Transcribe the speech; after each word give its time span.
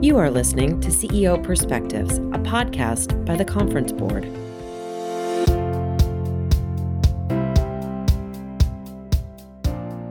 You 0.00 0.16
are 0.16 0.30
listening 0.30 0.80
to 0.82 0.90
CEO 0.90 1.42
Perspectives, 1.42 2.18
a 2.18 2.38
podcast 2.38 3.26
by 3.26 3.34
the 3.34 3.44
Conference 3.44 3.90
Board. 3.90 4.24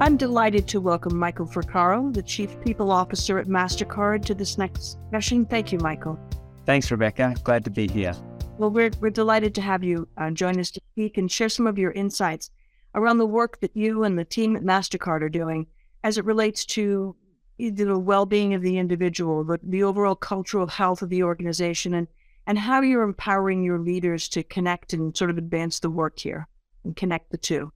I'm 0.02 0.18
delighted 0.18 0.68
to 0.68 0.82
welcome 0.82 1.16
Michael 1.18 1.46
Fraccaro, 1.46 2.14
the 2.14 2.22
Chief 2.22 2.60
People 2.66 2.92
Officer 2.92 3.40
at 3.40 3.48
Mastercard, 3.48 4.26
to 4.26 4.36
this 4.36 4.58
next 4.58 4.98
session. 5.10 5.46
Thank 5.46 5.72
you, 5.72 5.80
Michael. 5.80 6.20
Thanks, 6.66 6.92
Rebecca. 6.92 7.34
Glad 7.46 7.64
to 7.64 7.70
be 7.70 7.88
here. 7.88 8.14
Well, 8.58 8.72
we're, 8.72 8.92
we're 9.00 9.10
delighted 9.10 9.56
to 9.56 9.62
have 9.62 9.86
you 9.86 10.06
uh, 10.18 10.32
join 10.32 10.60
us 10.60 10.70
to 10.72 10.82
speak 10.92 11.18
and 11.18 11.32
share 11.32 11.48
some 11.48 11.66
of 11.66 11.78
your 11.78 11.94
insights 11.94 12.52
around 12.94 13.20
the 13.20 13.26
work 13.26 13.62
that 13.62 13.72
you 13.74 14.04
and 14.04 14.20
the 14.20 14.26
team 14.26 14.58
at 14.58 14.64
Mastercard 14.64 15.22
are 15.22 15.30
doing 15.30 15.66
as 16.04 16.18
it 16.18 16.26
relates 16.26 16.66
to 16.66 17.16
the 17.58 17.98
well-being 17.98 18.54
of 18.54 18.62
the 18.62 18.78
individual, 18.78 19.44
the, 19.44 19.60
the 19.64 19.84
overall 19.84 20.16
cultural 20.16 20.68
health 20.68 21.02
of 21.02 21.10
the 21.10 21.24
organization, 21.24 21.94
and 21.94 22.08
and 22.48 22.58
how 22.58 22.82
you're 22.82 23.04
empowering 23.04 23.62
your 23.62 23.78
leaders 23.78 24.30
to 24.30 24.42
connect 24.42 24.94
and 24.94 25.16
sort 25.16 25.30
of 25.30 25.38
advance 25.38 25.80
the 25.80 25.90
work 25.90 26.18
here 26.18 26.48
and 26.86 26.96
connect 26.96 27.30
the 27.30 27.38
two. 27.38 27.74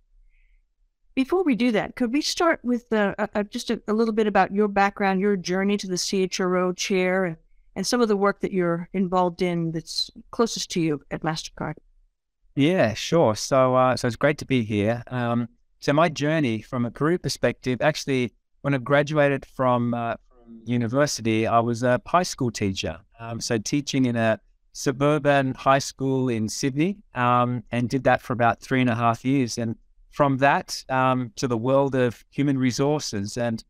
Before 1.13 1.43
we 1.43 1.55
do 1.55 1.73
that, 1.73 1.97
could 1.97 2.13
we 2.13 2.21
start 2.21 2.61
with 2.63 2.91
uh, 2.93 3.13
uh, 3.17 3.43
just 3.43 3.69
a, 3.69 3.81
a, 3.89 3.93
little 3.93 4.13
bit 4.13 4.27
about 4.27 4.53
your 4.53 4.69
background, 4.69 5.19
your 5.19 5.35
journey 5.35 5.75
to 5.75 5.87
the 5.87 5.95
CHRO 5.95 6.75
chair, 6.75 7.25
and, 7.25 7.37
and 7.75 7.85
some 7.85 7.99
of 7.99 8.07
the 8.07 8.15
work 8.15 8.39
that 8.39 8.53
you're 8.53 8.87
involved 8.93 9.41
in 9.41 9.73
that's 9.73 10.09
closest 10.31 10.71
to 10.71 10.79
you 10.79 11.01
at 11.11 11.21
Mastercard? 11.21 11.73
Yeah, 12.55 12.93
sure. 12.93 13.35
So, 13.35 13.75
uh, 13.75 13.97
so 13.97 14.07
it's 14.07 14.15
great 14.15 14.37
to 14.37 14.45
be 14.45 14.63
here. 14.63 15.03
Um, 15.07 15.49
so, 15.81 15.91
my 15.91 16.07
journey 16.07 16.61
from 16.61 16.85
a 16.85 16.91
career 16.91 17.17
perspective, 17.17 17.81
actually, 17.81 18.33
when 18.61 18.73
I 18.73 18.77
graduated 18.77 19.45
from, 19.45 19.93
uh, 19.93 20.15
from 20.29 20.61
university, 20.65 21.47
I 21.47 21.59
was 21.59 21.83
a 21.83 22.01
high 22.05 22.23
school 22.23 22.51
teacher. 22.51 22.99
Um, 23.19 23.41
so, 23.41 23.57
teaching 23.57 24.05
in 24.05 24.15
a 24.15 24.39
suburban 24.73 25.53
high 25.53 25.79
school 25.79 26.29
in 26.29 26.47
Sydney, 26.47 26.97
um, 27.15 27.63
and 27.71 27.89
did 27.89 28.03
that 28.05 28.21
for 28.21 28.33
about 28.33 28.61
three 28.61 28.81
and 28.81 28.89
a 28.89 28.95
half 28.95 29.25
years. 29.25 29.57
And 29.57 29.75
from 30.11 30.37
that 30.37 30.83
um, 30.89 31.31
to 31.37 31.47
the 31.47 31.57
world 31.57 31.95
of 31.95 32.23
human 32.29 32.57
resources. 32.57 33.37
And 33.37 33.63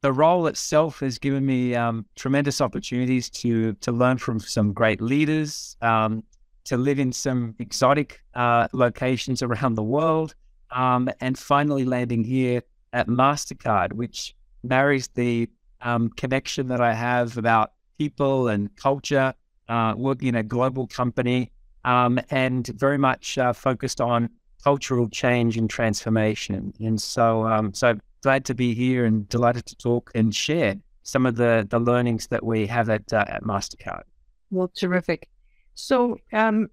the 0.00 0.12
role 0.12 0.46
itself 0.46 1.00
has 1.00 1.18
given 1.18 1.46
me 1.46 1.74
um, 1.74 2.06
tremendous 2.16 2.60
opportunities 2.60 3.30
to 3.30 3.74
to 3.74 3.92
learn 3.92 4.18
from 4.18 4.40
some 4.40 4.72
great 4.72 5.00
leaders, 5.00 5.76
um, 5.80 6.24
to 6.64 6.76
live 6.76 6.98
in 6.98 7.12
some 7.12 7.54
exotic 7.58 8.20
uh, 8.34 8.66
locations 8.72 9.42
around 9.42 9.76
the 9.76 9.82
world, 9.82 10.34
um, 10.72 11.08
and 11.20 11.38
finally 11.38 11.84
landing 11.84 12.24
here 12.24 12.62
at 12.92 13.08
Mastercard, 13.08 13.92
which 13.92 14.34
marries 14.62 15.08
the 15.08 15.48
um, 15.80 16.10
connection 16.10 16.68
that 16.68 16.80
I 16.80 16.94
have 16.94 17.36
about 17.36 17.72
people 17.98 18.48
and 18.48 18.74
culture, 18.76 19.34
uh, 19.68 19.94
working 19.96 20.28
in 20.28 20.34
a 20.34 20.42
global 20.42 20.86
company, 20.86 21.50
um, 21.84 22.20
and 22.30 22.66
very 22.66 22.98
much 22.98 23.38
uh, 23.38 23.52
focused 23.52 24.00
on 24.00 24.30
cultural 24.62 25.08
change 25.08 25.56
and 25.56 25.68
transformation. 25.68 26.72
And 26.80 27.00
so, 27.00 27.46
um, 27.46 27.74
so 27.74 27.98
glad 28.22 28.44
to 28.44 28.54
be 28.54 28.74
here 28.74 29.04
and 29.04 29.28
delighted 29.28 29.66
to 29.66 29.76
talk 29.76 30.10
and 30.14 30.34
share 30.34 30.76
some 31.02 31.26
of 31.26 31.34
the 31.36 31.66
the 31.68 31.80
learnings 31.80 32.28
that 32.28 32.44
we 32.44 32.66
have 32.66 32.88
at 32.88 33.12
uh, 33.12 33.24
at 33.26 33.42
Mastercard. 33.42 34.02
Well, 34.50 34.70
terrific. 34.76 35.28
So, 35.74 36.18
um, 36.32 36.68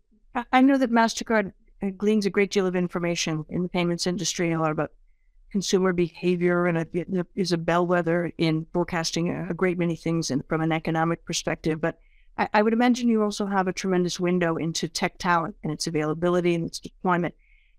I 0.51 0.61
know 0.61 0.77
that 0.77 0.91
Mastercard 0.91 1.51
uh, 1.81 1.89
gleans 1.97 2.25
a 2.25 2.29
great 2.29 2.51
deal 2.51 2.67
of 2.67 2.75
information 2.75 3.45
in 3.49 3.63
the 3.63 3.69
payments 3.69 4.05
industry, 4.05 4.51
a 4.51 4.59
lot 4.59 4.71
about 4.71 4.91
consumer 5.51 5.93
behavior, 5.93 6.65
and 6.67 6.85
is 7.35 7.51
a 7.51 7.57
bellwether 7.57 8.31
in 8.37 8.65
forecasting 8.73 9.29
a 9.29 9.53
great 9.53 9.77
many 9.77 9.95
things 9.95 10.31
from 10.47 10.61
an 10.61 10.71
economic 10.71 11.25
perspective. 11.25 11.81
But 11.81 11.99
I, 12.37 12.49
I 12.53 12.61
would 12.61 12.73
imagine 12.73 13.09
you 13.09 13.23
also 13.23 13.45
have 13.45 13.67
a 13.67 13.73
tremendous 13.73 14.19
window 14.19 14.55
into 14.55 14.87
tech 14.87 15.17
talent 15.17 15.55
and 15.63 15.71
its 15.71 15.87
availability 15.87 16.55
and 16.55 16.65
its 16.65 16.79
deployment. 16.79 17.35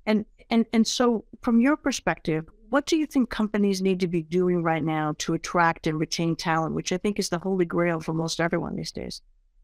And 0.07 0.25
and 0.51 0.67
and 0.73 0.87
so 0.87 1.25
from 1.43 1.61
your 1.61 1.77
perspective, 1.77 2.49
what 2.69 2.87
do 2.87 2.97
you 2.97 3.07
think 3.07 3.31
companies 3.31 3.83
need 3.83 4.01
to 4.01 4.09
be 4.09 4.23
doing 4.23 4.63
right 4.63 4.83
now 4.83 5.15
to 5.19 5.35
attract 5.35 5.87
and 5.87 5.99
retain 5.99 6.37
talent, 6.37 6.75
which 6.75 6.93
I 6.93 6.99
think 6.99 7.19
is 7.19 7.29
the 7.29 7.39
holy 7.39 7.65
grail 7.65 8.01
for 8.01 8.13
most 8.13 8.41
everyone 8.41 8.77
these 8.77 8.93
days? 8.93 9.23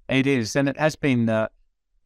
It 0.09 0.27
is, 0.27 0.55
and 0.57 0.69
it 0.69 0.79
has 0.79 0.97
been 0.97 1.29
uh, 1.29 1.49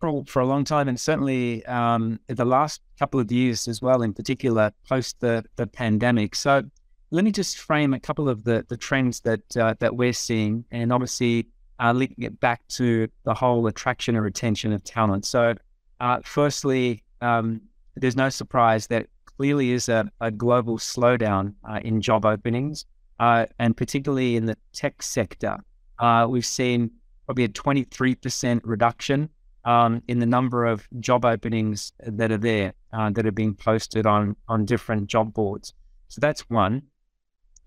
for, 0.00 0.24
for 0.26 0.40
a 0.40 0.46
long 0.46 0.64
time, 0.64 0.88
and 0.88 0.98
certainly 0.98 1.64
um, 1.66 2.18
the 2.26 2.44
last 2.44 2.80
couple 2.98 3.20
of 3.20 3.30
years 3.30 3.68
as 3.68 3.82
well, 3.82 4.02
in 4.02 4.12
particular 4.12 4.72
post 4.88 5.20
the, 5.20 5.44
the 5.56 5.66
pandemic. 5.66 6.34
So 6.34 6.62
let 7.10 7.24
me 7.24 7.32
just 7.32 7.58
frame 7.58 7.92
a 7.92 8.00
couple 8.00 8.28
of 8.28 8.44
the, 8.44 8.64
the 8.68 8.76
trends 8.76 9.20
that 9.20 9.56
uh, 9.56 9.74
that 9.80 9.96
we're 9.96 10.12
seeing, 10.12 10.64
and 10.70 10.92
obviously 10.92 11.46
uh, 11.80 11.92
linking 11.92 12.24
it 12.24 12.40
back 12.40 12.66
to 12.68 13.08
the 13.24 13.34
whole 13.34 13.66
attraction 13.66 14.14
and 14.14 14.24
retention 14.24 14.72
of 14.72 14.84
talent. 14.84 15.24
So, 15.24 15.54
uh, 16.00 16.20
firstly, 16.24 17.02
um, 17.20 17.60
there's 17.96 18.16
no 18.16 18.28
surprise 18.28 18.86
that 18.88 19.06
clearly 19.24 19.72
is 19.72 19.88
a, 19.88 20.10
a 20.20 20.30
global 20.30 20.78
slowdown 20.78 21.54
uh, 21.68 21.80
in 21.82 22.00
job 22.00 22.24
openings, 22.24 22.86
uh, 23.18 23.46
and 23.58 23.76
particularly 23.76 24.36
in 24.36 24.46
the 24.46 24.56
tech 24.72 25.02
sector. 25.02 25.56
Uh, 25.98 26.26
we've 26.28 26.46
seen 26.46 26.90
probably 27.26 27.44
a 27.44 27.48
23% 27.48 28.60
reduction 28.64 29.28
um, 29.64 30.02
in 30.08 30.18
the 30.18 30.26
number 30.26 30.64
of 30.64 30.88
job 31.00 31.24
openings 31.24 31.92
that 32.00 32.32
are 32.32 32.38
there 32.38 32.72
uh, 32.92 33.10
that 33.10 33.26
are 33.26 33.32
being 33.32 33.54
posted 33.54 34.06
on 34.06 34.36
on 34.48 34.64
different 34.64 35.06
job 35.06 35.32
boards. 35.32 35.74
So 36.08 36.20
that's 36.20 36.48
one. 36.50 36.82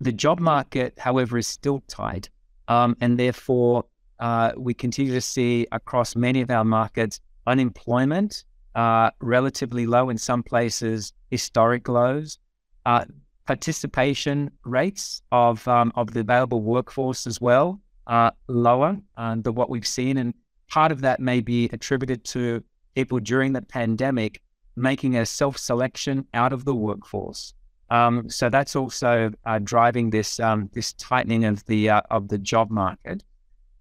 The 0.00 0.12
job 0.12 0.40
market, 0.40 0.98
however, 0.98 1.38
is 1.38 1.46
still 1.46 1.82
tight, 1.88 2.28
um, 2.68 2.96
and 3.00 3.18
therefore 3.18 3.84
uh, 4.18 4.52
we 4.56 4.74
continue 4.74 5.12
to 5.12 5.20
see 5.20 5.66
across 5.72 6.16
many 6.16 6.40
of 6.40 6.50
our 6.50 6.64
markets 6.64 7.20
unemployment 7.46 8.44
uh, 8.74 9.10
relatively 9.20 9.86
low 9.86 10.10
in 10.10 10.18
some 10.18 10.42
places, 10.42 11.12
historic 11.30 11.88
lows. 11.88 12.38
Uh, 12.86 13.04
participation 13.46 14.50
rates 14.64 15.22
of 15.30 15.66
um, 15.68 15.92
of 15.94 16.12
the 16.12 16.20
available 16.20 16.62
workforce 16.62 17.26
as 17.26 17.40
well 17.40 17.80
are 18.06 18.32
lower 18.48 18.96
uh, 19.16 19.36
than 19.36 19.54
what 19.54 19.70
we've 19.70 19.86
seen, 19.86 20.16
and 20.16 20.34
part 20.68 20.92
of 20.92 21.00
that 21.02 21.20
may 21.20 21.40
be 21.40 21.68
attributed 21.72 22.24
to 22.24 22.62
people 22.94 23.18
during 23.18 23.52
the 23.52 23.62
pandemic 23.62 24.40
making 24.76 25.16
a 25.16 25.26
self 25.26 25.56
selection 25.58 26.26
out 26.34 26.52
of 26.52 26.64
the 26.64 26.74
workforce. 26.74 27.54
Um, 27.90 28.28
so 28.28 28.48
that's 28.48 28.74
also 28.74 29.30
uh, 29.44 29.60
driving 29.62 30.10
this 30.10 30.40
um, 30.40 30.70
this 30.72 30.92
tightening 30.94 31.44
of 31.44 31.64
the 31.66 31.90
uh, 31.90 32.00
of 32.10 32.28
the 32.28 32.38
job 32.38 32.70
market. 32.70 33.22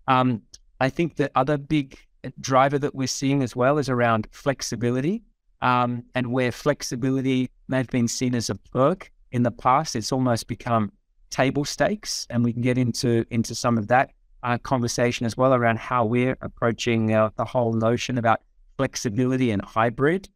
Um, 0.07 0.41
I 0.79 0.89
think 0.89 1.15
the 1.15 1.31
other 1.35 1.57
big 1.57 1.97
driver 2.39 2.77
that 2.79 2.93
we're 2.93 3.07
seeing 3.07 3.41
as 3.41 3.55
well 3.55 3.77
is 3.77 3.89
around 3.89 4.27
flexibility. 4.31 5.23
Um, 5.61 6.03
and 6.13 6.33
where 6.33 6.51
flexibility 6.51 7.49
may 7.69 7.77
have 7.77 7.87
been 7.87 8.09
seen 8.09 8.35
as 8.35 8.49
a 8.49 8.55
perk 8.55 9.09
in 9.31 9.43
the 9.43 9.51
past, 9.51 9.95
it's 9.95 10.11
almost 10.11 10.47
become 10.47 10.91
table 11.29 11.63
stakes. 11.63 12.27
And 12.29 12.43
we 12.43 12.51
can 12.51 12.61
get 12.61 12.77
into 12.77 13.25
into 13.31 13.55
some 13.55 13.77
of 13.77 13.87
that 13.87 14.11
uh, 14.43 14.57
conversation 14.57 15.25
as 15.25 15.35
well 15.35 15.53
around 15.53 15.79
how 15.79 16.05
we're 16.05 16.37
approaching 16.41 17.13
uh, 17.13 17.29
the 17.37 17.45
whole 17.45 17.73
notion 17.73 18.17
about 18.17 18.41
flexibility 18.77 19.51
and 19.51 19.61
hybrid. 19.63 20.29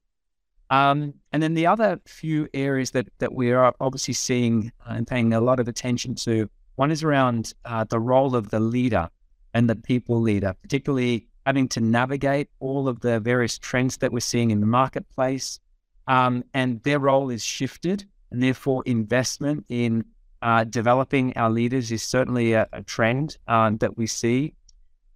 Um, 0.69 1.13
and 1.31 1.41
then 1.41 1.53
the 1.53 1.67
other 1.67 1.99
few 2.05 2.47
areas 2.53 2.91
that 2.91 3.07
that 3.19 3.33
we 3.33 3.51
are 3.53 3.73
obviously 3.79 4.13
seeing 4.13 4.71
and 4.85 5.07
paying 5.07 5.33
a 5.33 5.39
lot 5.39 5.59
of 5.59 5.67
attention 5.67 6.15
to, 6.15 6.49
one 6.75 6.91
is 6.91 7.03
around 7.03 7.53
uh, 7.65 7.85
the 7.85 7.99
role 7.99 8.35
of 8.35 8.49
the 8.49 8.59
leader 8.59 9.09
and 9.53 9.69
the 9.69 9.75
people 9.75 10.19
leader, 10.19 10.53
particularly 10.61 11.27
having 11.45 11.67
to 11.69 11.79
navigate 11.79 12.49
all 12.59 12.87
of 12.89 12.99
the 12.99 13.19
various 13.19 13.57
trends 13.57 13.97
that 13.97 14.11
we're 14.11 14.19
seeing 14.19 14.51
in 14.51 14.59
the 14.59 14.67
marketplace. 14.67 15.59
Um, 16.07 16.43
and 16.53 16.83
their 16.83 16.99
role 16.99 17.29
is 17.29 17.43
shifted, 17.43 18.05
and 18.31 18.43
therefore, 18.43 18.83
investment 18.85 19.65
in 19.69 20.05
uh, 20.41 20.63
developing 20.63 21.35
our 21.37 21.49
leaders 21.49 21.91
is 21.91 22.03
certainly 22.03 22.53
a, 22.53 22.67
a 22.73 22.83
trend 22.83 23.37
um, 23.47 23.77
that 23.77 23.97
we 23.97 24.07
see. 24.07 24.53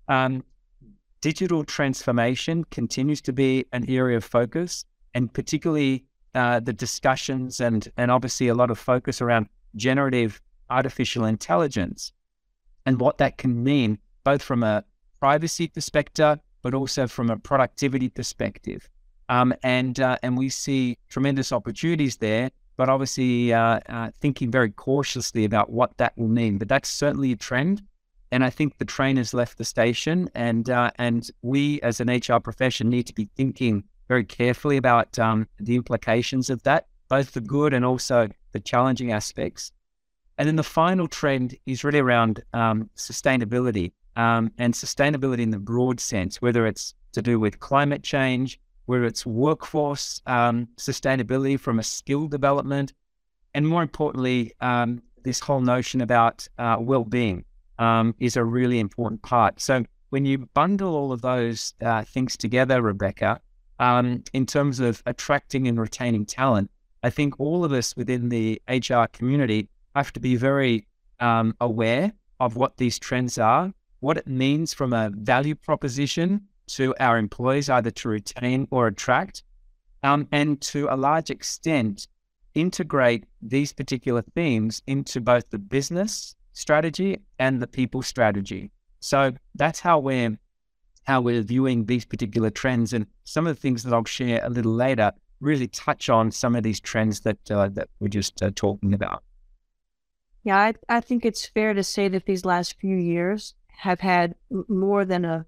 Um, 0.07 0.44
digital 1.22 1.63
transformation 1.63 2.63
continues 2.66 3.22
to 3.22 3.34
be 3.34 3.66
an 3.72 3.90
area 3.90 4.18
of 4.18 4.24
focus, 4.24 4.86
and 5.13 5.31
particularly 5.31 6.06
uh, 6.34 6.60
the 6.60 6.74
discussions 6.74 7.60
and 7.60 7.92
and 7.98 8.10
obviously 8.10 8.48
a 8.48 8.56
lot 8.56 8.72
of 8.72 8.80
focus 8.80 9.22
around 9.22 9.48
generative 9.75 10.42
artificial 10.69 11.25
intelligence 11.25 12.13
and 12.86 13.00
what 13.00 13.18
that 13.19 13.38
can 13.38 13.63
mean, 13.63 14.00
both 14.24 14.42
from 14.42 14.63
a 14.63 14.84
privacy 15.19 15.68
perspective, 15.68 16.40
but 16.62 16.74
also 16.74 17.07
from 17.07 17.30
a 17.30 17.38
productivity 17.38 18.10
perspective. 18.10 18.90
Um, 19.30 19.54
and 19.63 20.00
uh, 20.00 20.18
and 20.24 20.38
we 20.38 20.50
see 20.50 20.98
tremendous 21.10 21.51
opportunities 21.51 22.18
there, 22.18 22.51
but 22.77 22.89
obviously 22.89 23.53
uh, 23.53 23.79
uh, 23.89 24.12
thinking 24.19 24.51
very 24.51 24.71
cautiously 24.71 25.45
about 25.45 25.69
what 25.69 25.97
that 25.97 26.18
will 26.18 26.27
mean. 26.27 26.57
But 26.57 26.68
that's 26.68 26.89
certainly 26.89 27.31
a 27.31 27.35
trend, 27.35 27.81
and 28.31 28.44
I 28.44 28.50
think 28.50 28.77
the 28.77 28.85
train 28.85 29.18
has 29.18 29.33
left 29.33 29.57
the 29.57 29.65
station, 29.65 30.29
and 30.35 30.69
uh, 30.69 30.91
and 30.97 31.29
we 31.41 31.81
as 31.81 32.00
an 32.00 32.09
HR 32.09 32.39
profession 32.39 32.89
need 32.89 33.07
to 33.07 33.13
be 33.13 33.29
thinking 33.35 33.83
very 34.07 34.23
carefully 34.23 34.77
about 34.77 35.18
um, 35.19 35.47
the 35.59 35.75
implications 35.75 36.50
of 36.50 36.63
that, 36.63 36.88
both 37.07 37.31
the 37.31 37.41
good 37.41 37.73
and 37.73 37.85
also 37.85 38.29
the 38.51 38.59
challenging 38.59 39.12
aspects. 39.12 39.71
And 40.38 40.47
then 40.47 40.56
the 40.56 40.63
final 40.63 41.07
trend 41.07 41.56
is 41.65 41.83
really 41.83 42.00
around 42.00 42.44
um, 42.53 42.89
sustainability. 42.95 43.91
um, 44.15 44.51
and 44.57 44.73
sustainability 44.73 45.39
in 45.39 45.51
the 45.51 45.59
broad 45.59 46.00
sense, 46.00 46.41
whether 46.41 46.65
it's 46.68 46.94
to 47.13 47.21
do 47.21 47.39
with 47.39 47.59
climate 47.59 48.03
change, 48.03 48.59
whether 48.92 49.06
it's 49.06 49.26
workforce 49.26 50.22
um, 50.28 50.68
sustainability 50.76 51.58
from 51.58 51.80
a 51.80 51.84
skill 51.84 52.28
development, 52.28 52.92
and 53.54 53.66
more 53.66 53.82
importantly, 53.82 54.52
um, 54.60 55.02
this 55.24 55.40
whole 55.40 55.62
notion 55.62 56.02
about 56.02 56.46
uh, 56.58 56.76
well-being 56.78 57.46
um, 57.80 58.14
is 58.20 58.36
a 58.36 58.44
really 58.44 58.80
important 58.80 59.22
part. 59.22 59.62
So 59.62 59.86
when 60.10 60.26
you 60.26 60.40
bundle 60.54 60.94
all 60.94 61.14
of 61.14 61.22
those 61.22 61.74
uh, 61.82 62.04
things 62.04 62.36
together, 62.36 62.82
Rebecca, 62.82 63.40
um, 63.80 64.26
in 64.34 64.46
terms 64.46 64.82
of 64.82 65.02
attracting 65.06 65.70
and 65.70 65.80
retaining 65.80 66.26
talent, 66.26 66.70
I 67.02 67.12
think 67.12 67.40
all 67.40 67.64
of 67.64 67.72
us 67.72 67.96
within 67.96 68.28
the 68.28 68.62
HR 68.68 69.06
community 69.14 69.70
have 69.96 70.12
to 70.12 70.20
be 70.20 70.36
very 70.36 70.86
um, 71.22 71.56
aware 71.62 72.12
of 72.42 72.58
what 72.58 72.76
these 72.76 73.00
trends 73.00 73.38
are, 73.38 73.72
what 74.02 74.18
it 74.18 74.28
means 74.28 74.74
from 74.74 74.92
a 74.92 75.12
value 75.16 75.56
proposition 75.56 76.42
to 76.75 76.95
our 77.00 77.18
employees, 77.18 77.69
either 77.69 77.91
to 77.91 78.09
retain 78.09 78.68
or 78.71 78.88
attract, 78.88 79.44
um, 80.03 80.27
and 80.31 80.59
to 80.62 80.88
a 80.89 80.95
large 80.95 81.29
extent, 81.29 82.07
integrate 82.53 83.25
these 83.41 83.73
particular 83.73 84.21
themes 84.35 84.81
into 84.88 85.21
both 85.21 85.50
the 85.50 85.59
business 85.59 86.35
strategy 86.53 87.19
and 87.39 87.62
the 87.62 87.68
people 87.68 88.01
strategy. 88.01 88.71
So 89.00 89.33
that's 89.56 89.79
how 89.79 90.00
we're 90.00 90.38
how 91.03 91.19
we're 91.19 91.41
viewing 91.41 91.85
these 91.85 92.06
particular 92.06 92.51
trends, 92.51 92.94
and 92.94 93.07
some 93.23 93.47
of 93.47 93.56
the 93.56 93.62
things 93.62 93.83
that 93.83 93.94
I'll 93.94 94.06
share 94.06 94.39
a 94.44 94.50
little 94.50 94.73
later 94.73 95.12
really 95.39 95.68
touch 95.68 96.09
on 96.09 96.31
some 96.31 96.56
of 96.56 96.63
these 96.63 96.79
trends 96.79 97.21
that 97.21 97.51
uh, 97.51 97.69
that 97.69 97.89
we're 98.00 98.07
just 98.07 98.41
uh, 98.44 98.51
talking 98.56 98.94
about. 98.94 99.23
Yeah, 100.44 100.57
I, 100.57 100.73
I 100.89 101.01
think 101.01 101.25
it's 101.25 101.45
fair 101.45 101.73
to 101.73 101.83
say 101.83 102.07
that 102.07 102.25
these 102.25 102.45
last 102.45 102.79
few 102.79 102.95
years 102.95 103.53
have 103.69 104.00
had 104.00 104.35
more 104.68 105.06
than 105.06 105.25
a 105.25 105.45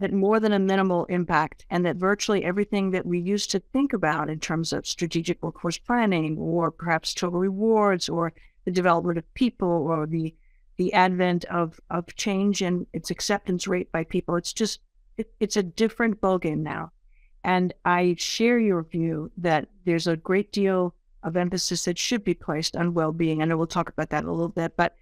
that 0.00 0.12
more 0.12 0.40
than 0.40 0.52
a 0.52 0.58
minimal 0.58 1.04
impact, 1.06 1.64
and 1.70 1.86
that 1.86 1.96
virtually 1.96 2.44
everything 2.44 2.90
that 2.90 3.06
we 3.06 3.18
used 3.18 3.50
to 3.50 3.60
think 3.72 3.92
about 3.92 4.28
in 4.28 4.40
terms 4.40 4.72
of 4.72 4.86
strategic 4.86 5.42
workforce 5.42 5.78
planning, 5.78 6.36
or 6.38 6.70
perhaps 6.70 7.14
total 7.14 7.38
rewards, 7.38 8.08
or 8.08 8.32
the 8.64 8.70
development 8.70 9.18
of 9.18 9.34
people, 9.34 9.68
or 9.68 10.06
the 10.06 10.34
the 10.76 10.92
advent 10.92 11.44
of 11.44 11.80
of 11.90 12.14
change 12.16 12.60
and 12.60 12.86
its 12.92 13.10
acceptance 13.10 13.68
rate 13.68 13.92
by 13.92 14.02
people, 14.02 14.34
it's 14.34 14.52
just 14.52 14.80
it, 15.16 15.32
it's 15.38 15.56
a 15.56 15.62
different 15.62 16.20
ballgame 16.20 16.58
now. 16.58 16.90
And 17.44 17.72
I 17.84 18.16
share 18.18 18.58
your 18.58 18.82
view 18.82 19.30
that 19.36 19.68
there's 19.84 20.06
a 20.06 20.16
great 20.16 20.50
deal 20.50 20.94
of 21.22 21.36
emphasis 21.36 21.84
that 21.84 21.98
should 21.98 22.24
be 22.24 22.34
placed 22.34 22.74
on 22.74 22.94
well-being. 22.94 23.40
I 23.40 23.44
know 23.44 23.56
we'll 23.56 23.66
talk 23.66 23.88
about 23.88 24.10
that 24.10 24.24
a 24.24 24.30
little 24.30 24.48
bit, 24.48 24.76
but 24.76 24.96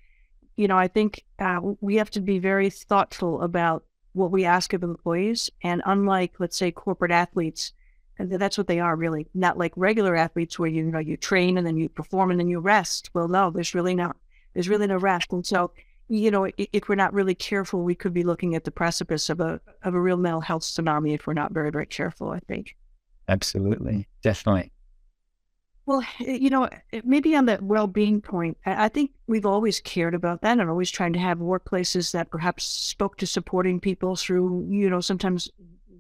you 0.57 0.69
know, 0.69 0.77
I 0.77 0.89
think 0.89 1.25
uh, 1.39 1.61
we 1.81 1.97
have 1.97 2.11
to 2.11 2.21
be 2.21 2.39
very 2.39 2.69
thoughtful 2.69 3.41
about 3.41 3.85
what 4.13 4.31
we 4.31 4.45
ask 4.45 4.73
of 4.73 4.83
employees. 4.83 5.51
And 5.63 5.83
unlike, 5.87 6.35
let's 6.39 6.57
say, 6.57 6.71
corporate 6.71 7.11
athletes, 7.11 7.73
and 8.19 8.31
that's 8.31 8.59
what 8.59 8.67
they 8.67 8.81
are 8.81 8.95
really, 8.95 9.27
not 9.35 9.59
like 9.59 9.73
regular 9.77 10.15
athletes 10.15 10.59
where 10.59 10.69
you, 10.69 10.85
you 10.85 10.91
know 10.91 10.99
you 10.99 11.17
train 11.17 11.59
and 11.59 11.67
then 11.67 11.77
you 11.77 11.89
perform 11.89 12.31
and 12.31 12.39
then 12.39 12.49
you 12.49 12.61
rest. 12.61 13.11
Well, 13.15 13.29
no, 13.29 13.51
there's 13.51 13.75
really 13.75 13.95
no 13.95 14.13
there's 14.55 14.69
really 14.69 14.87
no 14.87 14.99
rest. 14.99 15.33
And 15.33 15.47
so, 15.47 15.73
you 16.09 16.31
know, 16.31 16.51
if 16.59 16.89
we're 16.89 16.95
not 16.95 17.15
really 17.15 17.35
careful, 17.35 17.83
we 17.83 17.95
could 17.95 18.13
be 18.13 18.23
looking 18.23 18.55
at 18.55 18.65
the 18.65 18.71
precipice 18.71 19.31
of 19.31 19.41
a 19.41 19.61
of 19.83 19.95
a 19.95 20.01
real 20.01 20.19
mental 20.19 20.43
health 20.43 20.63
tsunami 20.63 21.15
if 21.15 21.27
we're 21.27 21.33
not 21.33 21.53
very 21.53 21.71
very 21.71 21.87
careful. 21.87 22.31
I 22.31 22.41
think. 22.41 22.77
Absolutely, 23.29 24.07
definitely. 24.23 24.73
Well, 25.85 26.05
you 26.21 26.49
know, 26.49 26.69
eh, 26.93 27.01
maybe 27.05 27.35
on 27.35 27.47
that 27.47 27.63
well-being 27.63 28.21
point, 28.21 28.57
I 28.65 28.89
think 28.89 29.11
we've 29.27 29.47
always 29.47 29.81
cared 29.81 30.15
about 30.15 30.41
that 30.43 30.59
and 30.59 30.71
always 30.71 30.91
trying 30.91 31.13
to 31.15 31.19
have 31.19 31.39
workplaces 31.39 32.13
that 32.13 32.31
perhaps 32.31 32.65
spoke 32.65 33.17
to 33.19 33.27
supporting 33.27 33.81
people 33.81 34.15
through, 34.15 34.67
you 34.69 34.89
know, 34.89 35.01
sometimes 35.01 35.51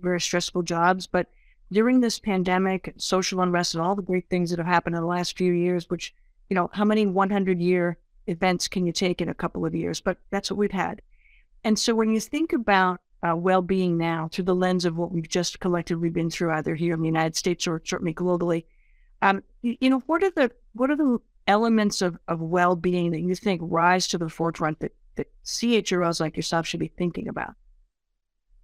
very 0.01 0.21
stressful 0.21 0.63
jobs. 0.63 1.07
But 1.07 1.27
during 1.73 2.01
this 2.01 2.21
pandemic, 2.21 2.95
social 2.97 3.41
unrest, 3.41 3.75
and 3.75 3.83
all 3.83 3.97
the 3.97 4.03
great 4.03 4.29
things 4.29 4.51
that 4.51 4.59
have 4.59 4.67
happened 4.67 4.95
in 4.95 5.03
the 5.03 5.09
last 5.09 5.37
few 5.37 5.53
years, 5.53 5.91
which, 5.91 6.15
you 6.49 6.55
know, 6.55 6.71
how 6.73 6.85
many 6.85 7.05
100-year 7.05 7.99
events 8.29 8.69
can 8.69 8.87
you 8.87 8.93
take 8.93 9.21
in 9.21 9.29
a 9.29 9.35
couple 9.35 9.67
of 9.67 9.75
years? 9.75 10.01
But 10.01 10.19
that's 10.31 10.51
what 10.51 10.59
we've 10.59 10.71
had. 10.71 11.03
And 11.65 11.77
so 11.77 11.95
when 11.95 12.11
you 12.11 12.21
think 12.21 12.53
about 12.53 13.01
uh, 13.27 13.35
well-being 13.37 13.99
now 13.99 14.29
through 14.31 14.45
the 14.45 14.55
lens 14.55 14.85
of 14.85 14.97
what 14.97 15.11
we've 15.11 15.29
just 15.29 15.59
collectively 15.59 16.11
been 16.11 16.31
through, 16.31 16.53
either 16.53 16.77
here 16.77 16.95
in 16.95 17.01
the 17.01 17.07
United 17.07 17.37
States 17.37 17.67
or 17.67 17.83
certainly 17.85 18.15
globally, 18.15 18.65
um, 19.23 19.43
you, 19.63 19.89
know, 19.89 20.03
what 20.07 20.23
are 20.23 20.31
the 20.31 20.51
what 20.75 20.91
are 20.91 20.97
the 20.97 21.19
elements 21.47 22.03
of, 22.03 22.19
of 22.29 22.41
well 22.41 22.77
being 22.77 23.13
that 23.13 23.21
you 23.21 23.35
think 23.35 23.61
rise 23.65 24.07
to 24.09 24.19
the 24.19 24.29
forefront 24.29 24.81
that, 24.81 24.95
that 25.15 25.29
CHROs 25.45 26.21
like 26.21 26.37
yourself 26.37 26.67
should 26.67 26.81
be 26.81 26.89
thinking 26.89 27.29
about? 27.29 27.55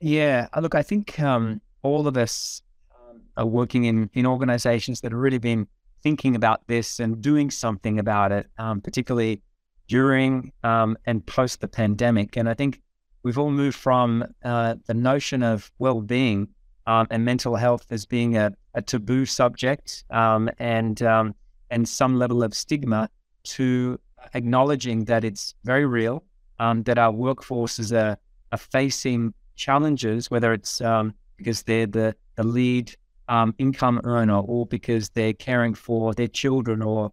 Yeah, 0.01 0.49
uh, 0.53 0.61
look, 0.61 0.75
I 0.75 0.83
think 0.83 1.19
um, 1.21 1.61
all 1.83 2.07
of 2.07 2.17
us 2.17 2.63
um, 2.95 3.23
are 3.37 3.47
working 3.47 3.85
in, 3.85 4.11
in 4.15 4.27
organizations 4.27 5.01
that 5.01 5.13
have 5.13 5.21
really 5.21 5.39
been 5.39 5.67
thinking 6.03 6.37
about 6.37 6.67
this 6.67 7.01
and 7.01 7.21
doing 7.21 7.51
something 7.51 7.99
about 7.99 8.31
it, 8.31 8.49
um, 8.59 8.81
particularly 8.81 9.43
during 9.89 10.53
um, 10.63 10.97
and 11.07 11.25
post 11.27 11.61
the 11.61 11.69
pandemic. 11.69 12.37
And 12.37 12.49
I 12.49 12.55
think 12.55 12.81
we've 13.23 13.39
all 13.39 13.51
moved 13.51 13.77
from 13.77 14.25
uh, 14.45 14.77
the 14.87 14.95
notion 14.95 15.43
of 15.43 15.71
well 15.79 16.01
being 16.01 16.49
um, 16.89 17.07
and 17.11 17.23
mental 17.23 17.55
health 17.55 17.87
as 17.91 18.07
being 18.07 18.37
a, 18.39 18.51
a 18.75 18.81
taboo 18.81 19.27
subject 19.27 20.05
um, 20.11 20.49
and 20.59 21.03
um, 21.03 21.35
and 21.71 21.87
some 21.87 22.17
level 22.19 22.43
of 22.43 22.55
stigma 22.55 23.11
to 23.45 24.01
acknowledging 24.33 25.05
that 25.05 25.23
it's 25.23 25.55
very 25.65 25.85
real, 25.85 26.25
um, 26.59 26.83
that 26.85 26.97
our 26.97 27.13
workforces 27.13 27.93
are, 27.93 28.17
are 28.53 28.59
facing 28.59 29.35
challenges, 29.55 30.31
whether 30.31 30.55
it's 30.55 30.81
um, 30.81 31.13
because 31.37 31.63
they're 31.63 31.87
the, 31.87 32.17
the 32.37 32.43
lead 32.43 32.97
um, 33.29 33.55
income 33.59 34.01
earner 34.05 34.41
or 34.41 34.65
because 34.65 35.11
they're 35.11 35.35
caring 35.35 35.75
for 35.75 36.15
their 36.15 36.27
children 36.27 36.81
or 36.83 37.13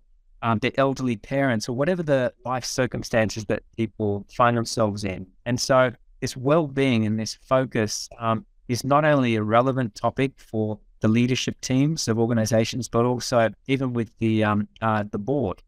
their 0.61 0.71
elderly 0.77 1.17
parents 1.17 1.67
or 1.67 1.75
whatever 1.75 2.03
the 2.03 2.31
life 2.45 2.63
circumstances 2.63 3.45
that 3.45 3.63
people 3.75 4.25
find 4.31 4.55
themselves 4.55 5.03
in. 5.03 5.25
And 5.45 5.59
so 5.59 5.91
this 6.21 6.37
well-being 6.37 7.05
and 7.05 7.19
this 7.19 7.33
focus 7.41 8.07
um, 8.19 8.45
is 8.67 8.83
not 8.83 9.05
only 9.05 9.35
a 9.35 9.43
relevant 9.43 9.95
topic 9.95 10.33
for 10.37 10.79
the 11.01 11.07
leadership 11.07 11.59
teams 11.61 12.07
of 12.07 12.17
organizations, 12.17 12.87
but 12.87 13.05
also 13.05 13.49
even 13.67 13.93
with 13.93 14.17
the 14.19 14.43
um, 14.43 14.67
uh, 14.81 15.03
the 15.11 15.19
board. 15.19 15.61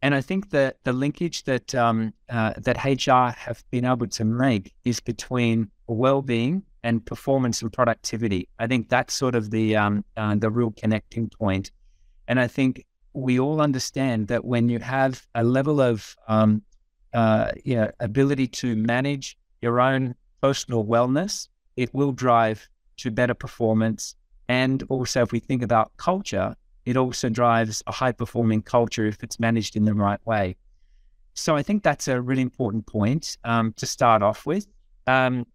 And 0.00 0.14
I 0.14 0.20
think 0.20 0.50
that 0.50 0.78
the 0.82 0.92
linkage 0.92 1.44
that 1.44 1.74
um, 1.74 2.12
uh, 2.28 2.54
that 2.58 2.84
HR 2.84 3.36
have 3.38 3.62
been 3.70 3.84
able 3.84 4.08
to 4.08 4.24
make 4.24 4.72
is 4.84 5.00
between 5.00 5.70
well-being 5.86 6.62
and 6.82 7.04
performance 7.04 7.62
and 7.62 7.72
productivity. 7.72 8.48
I 8.58 8.66
think 8.66 8.88
that's 8.88 9.14
sort 9.14 9.34
of 9.34 9.50
the 9.50 9.76
um, 9.76 10.04
uh, 10.16 10.34
the 10.36 10.50
real 10.50 10.72
connecting 10.72 11.28
point. 11.28 11.70
And 12.28 12.40
I 12.40 12.48
think 12.48 12.84
we 13.14 13.38
all 13.38 13.60
understand 13.60 14.28
that 14.28 14.44
when 14.44 14.68
you 14.68 14.78
have 14.78 15.26
a 15.34 15.44
level 15.44 15.80
of 15.80 16.16
um, 16.28 16.62
uh, 17.12 17.52
you 17.64 17.76
know, 17.76 17.90
ability 18.00 18.46
to 18.46 18.74
manage 18.74 19.36
your 19.60 19.80
own 19.80 20.14
personal 20.40 20.84
wellness 20.84 21.48
it 21.76 21.92
will 21.94 22.12
drive 22.12 22.68
to 22.98 23.10
better 23.10 23.34
performance. 23.34 24.14
And 24.48 24.82
also, 24.88 25.22
if 25.22 25.32
we 25.32 25.38
think 25.38 25.62
about 25.62 25.96
culture, 25.96 26.54
it 26.84 26.96
also 26.96 27.28
drives 27.28 27.82
a 27.86 27.92
high 27.92 28.12
performing 28.12 28.62
culture 28.62 29.06
if 29.06 29.22
it's 29.22 29.38
managed 29.38 29.76
in 29.76 29.84
the 29.84 29.94
right 29.94 30.20
way. 30.26 30.56
So 31.34 31.56
I 31.56 31.62
think 31.62 31.82
that's 31.82 32.08
a 32.08 32.20
really 32.20 32.42
important 32.42 32.86
point 32.86 33.38
um, 33.44 33.72
to 33.76 33.86
start 33.86 34.22
off 34.22 34.44
with. 34.44 34.66
Um, 35.06 35.46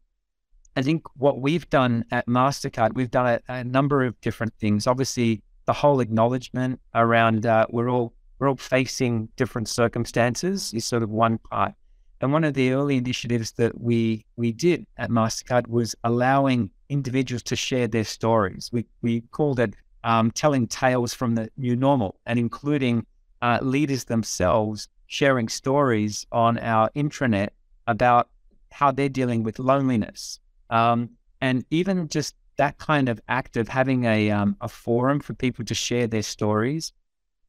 I 0.75 0.81
think 0.81 1.03
what 1.15 1.41
we've 1.41 1.69
done 1.69 2.05
at 2.11 2.27
Mastercard, 2.27 2.93
we've 2.93 3.11
done 3.11 3.39
a, 3.47 3.53
a, 3.53 3.63
number 3.63 4.03
of 4.03 4.19
different 4.21 4.53
things. 4.59 4.87
Obviously, 4.87 5.41
the 5.65 5.73
whole 5.73 5.99
acknowledgement 5.99 6.79
around 6.93 7.45
uh, 7.45 7.65
we're 7.69 7.89
all 7.89 8.13
we're 8.39 8.49
all 8.49 8.55
facing 8.55 9.29
different 9.35 9.67
circumstances 9.67 10.73
is 10.73 10.85
sort 10.85 11.03
of 11.03 11.09
one 11.09 11.39
part. 11.39 11.73
And 12.21 12.33
one 12.33 12.43
of 12.43 12.53
the 12.53 12.71
early 12.71 12.97
initiatives 12.97 13.51
that 13.53 13.79
we 13.79 14.25
we 14.35 14.51
did 14.51 14.85
at 14.97 15.09
Mastercard 15.09 15.67
was 15.67 15.95
allowing 16.03 16.71
individuals 16.89 17.43
to 17.43 17.55
share 17.55 17.87
their 17.87 18.03
stories. 18.03 18.69
We 18.71 18.85
we 19.01 19.21
called 19.31 19.59
it 19.59 19.75
um, 20.03 20.31
telling 20.31 20.67
tales 20.67 21.13
from 21.13 21.35
the 21.35 21.49
new 21.57 21.75
normal, 21.75 22.19
and 22.25 22.39
including 22.39 23.05
uh, 23.41 23.59
leaders 23.61 24.05
themselves 24.05 24.87
sharing 25.07 25.47
stories 25.47 26.25
on 26.31 26.57
our 26.59 26.89
intranet 26.95 27.49
about 27.85 28.29
how 28.71 28.91
they're 28.91 29.09
dealing 29.09 29.43
with 29.43 29.59
loneliness, 29.59 30.39
um, 30.69 31.09
and 31.41 31.65
even 31.69 32.07
just 32.07 32.35
that 32.57 32.77
kind 32.79 33.07
of 33.07 33.21
act 33.27 33.57
of 33.57 33.67
having 33.67 34.05
a 34.05 34.31
um, 34.31 34.57
a 34.61 34.67
forum 34.67 35.19
for 35.19 35.33
people 35.33 35.63
to 35.65 35.75
share 35.75 36.07
their 36.07 36.23
stories 36.23 36.93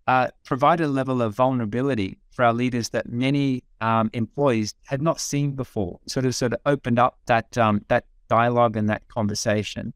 uh, 0.08 0.28
provide 0.44 0.80
a 0.80 0.88
level 0.88 1.20
of 1.20 1.34
vulnerability 1.34 2.18
for 2.30 2.44
our 2.44 2.54
leaders 2.54 2.88
that 2.88 3.12
many 3.12 3.62
um, 3.82 4.10
employees 4.14 4.74
had 4.84 5.02
not 5.02 5.20
seen 5.20 5.52
before. 5.52 6.00
Sort 6.06 6.24
of, 6.24 6.34
sort 6.34 6.54
of 6.54 6.60
opened 6.64 6.98
up 6.98 7.18
that 7.26 7.56
um, 7.58 7.84
that 7.88 8.06
dialogue 8.28 8.76
and 8.76 8.88
that 8.88 9.06
conversation. 9.08 9.92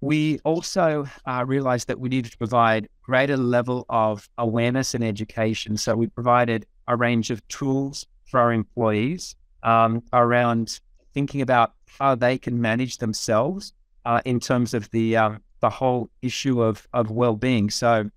We 0.00 0.38
also 0.44 1.06
uh, 1.26 1.44
realized 1.46 1.88
that 1.88 1.98
we 1.98 2.08
needed 2.08 2.30
to 2.30 2.38
provide 2.38 2.88
greater 3.02 3.36
level 3.36 3.84
of 3.88 4.28
awareness 4.38 4.94
and 4.94 5.02
education. 5.02 5.76
So 5.76 5.96
we 5.96 6.06
provided 6.06 6.66
a 6.86 6.96
range 6.96 7.30
of 7.30 7.46
tools 7.48 8.06
for 8.26 8.38
our 8.38 8.52
employees 8.52 9.34
um, 9.64 10.02
around 10.12 10.78
thinking 11.14 11.40
about 11.40 11.72
how 11.98 12.14
they 12.14 12.38
can 12.38 12.60
manage 12.60 12.98
themselves 12.98 13.72
uh, 14.04 14.20
in 14.24 14.38
terms 14.38 14.72
of 14.72 14.88
the 14.90 15.16
um, 15.16 15.42
the 15.60 15.70
whole 15.70 16.10
issue 16.22 16.62
of 16.62 16.86
of 16.92 17.10
well 17.10 17.34
being. 17.34 17.70
So, 17.70 18.08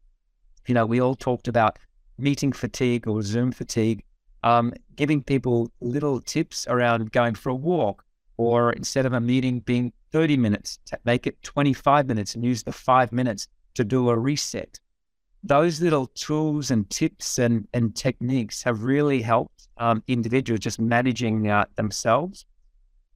you 0.70 0.76
know, 0.76 0.86
we 0.86 1.02
all 1.02 1.16
talked 1.16 1.48
about 1.48 1.80
meeting 2.20 2.52
fatigue 2.52 3.08
or 3.08 3.24
Zoom 3.24 3.52
fatigue, 3.52 4.04
um, 4.44 4.72
giving 4.96 5.24
people 5.24 5.72
little 5.82 6.22
tips 6.22 6.68
around 6.68 7.12
going 7.12 7.34
for 7.34 7.50
a 7.50 7.56
walk, 7.56 8.06
or 8.38 8.72
instead 8.74 9.08
of 9.08 9.14
a 9.14 9.20
meeting 9.20 9.62
being 9.62 9.92
30 10.12 10.38
minutes, 10.38 10.78
make 11.06 11.26
it 11.26 11.42
25 11.42 12.08
minutes 12.08 12.36
and 12.36 12.46
use 12.46 12.62
the 12.62 12.72
five 12.72 13.12
minutes 13.12 13.48
to 13.74 13.84
do 13.84 14.10
a 14.10 14.18
reset. 14.18 14.80
Those 15.44 15.82
little 15.82 16.06
tools 16.08 16.70
and 16.70 16.88
tips 16.92 17.40
and, 17.40 17.68
and 17.74 17.96
techniques 17.96 18.62
have 18.62 18.84
really 18.84 19.24
helped 19.24 19.70
um, 19.78 20.04
individuals 20.08 20.60
just 20.60 20.80
managing 20.80 21.50
uh, 21.50 21.66
themselves. 21.78 22.46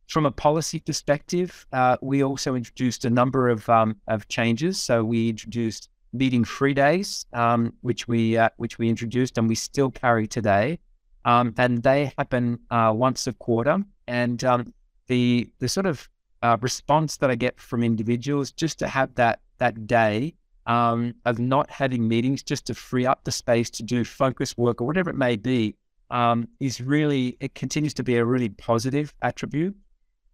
From 0.08 0.26
a 0.26 0.32
policy 0.32 0.80
perspective, 0.80 1.68
uh, 1.72 1.98
we 2.02 2.24
also 2.24 2.56
introduced 2.56 3.06
a 3.06 3.12
number 3.12 3.48
of, 3.50 3.70
um, 3.70 3.98
of 4.08 4.28
changes. 4.28 4.80
So 4.80 5.04
we 5.04 5.30
introduced 5.30 5.90
meeting 6.14 6.44
free 6.44 6.74
days, 6.74 7.26
um, 7.34 7.74
which 7.82 8.08
we 8.08 8.38
uh, 8.38 8.50
which 8.58 8.78
we 8.78 8.88
introduced 8.88 9.38
and 9.38 9.50
we 9.50 9.56
still 9.56 9.92
carry 9.92 10.28
today, 10.28 10.80
um, 11.26 11.54
and 11.58 11.84
they 11.84 12.14
happen 12.18 12.60
uh, 12.70 12.94
once 12.96 13.28
a 13.28 13.34
quarter. 13.34 13.84
And 14.08 14.44
um, 14.44 14.74
the 15.08 15.50
the 15.60 15.68
sort 15.68 15.86
of 15.86 16.08
uh, 16.44 16.58
response 16.62 17.18
that 17.18 17.30
I 17.30 17.36
get 17.36 17.60
from 17.60 17.84
individuals 17.84 18.52
just 18.52 18.80
to 18.80 18.88
have 18.88 19.16
that 19.16 19.40
that 19.58 19.88
day 19.88 20.36
um, 20.68 21.16
of 21.26 21.40
not 21.40 21.70
having 21.70 22.08
meetings, 22.08 22.44
just 22.44 22.66
to 22.68 22.74
free 22.74 23.06
up 23.06 23.24
the 23.24 23.32
space 23.32 23.70
to 23.72 23.84
do 23.84 24.06
focus 24.06 24.58
work 24.58 24.82
or 24.82 24.88
whatever 24.88 25.10
it 25.10 25.18
may 25.18 25.36
be, 25.36 25.76
um, 26.12 26.48
is 26.60 26.80
really 26.80 27.38
it 27.40 27.56
continues 27.56 27.94
to 27.96 28.04
be 28.04 28.18
a 28.18 28.26
really 28.26 28.50
positive 28.50 29.14
attribute. 29.22 29.76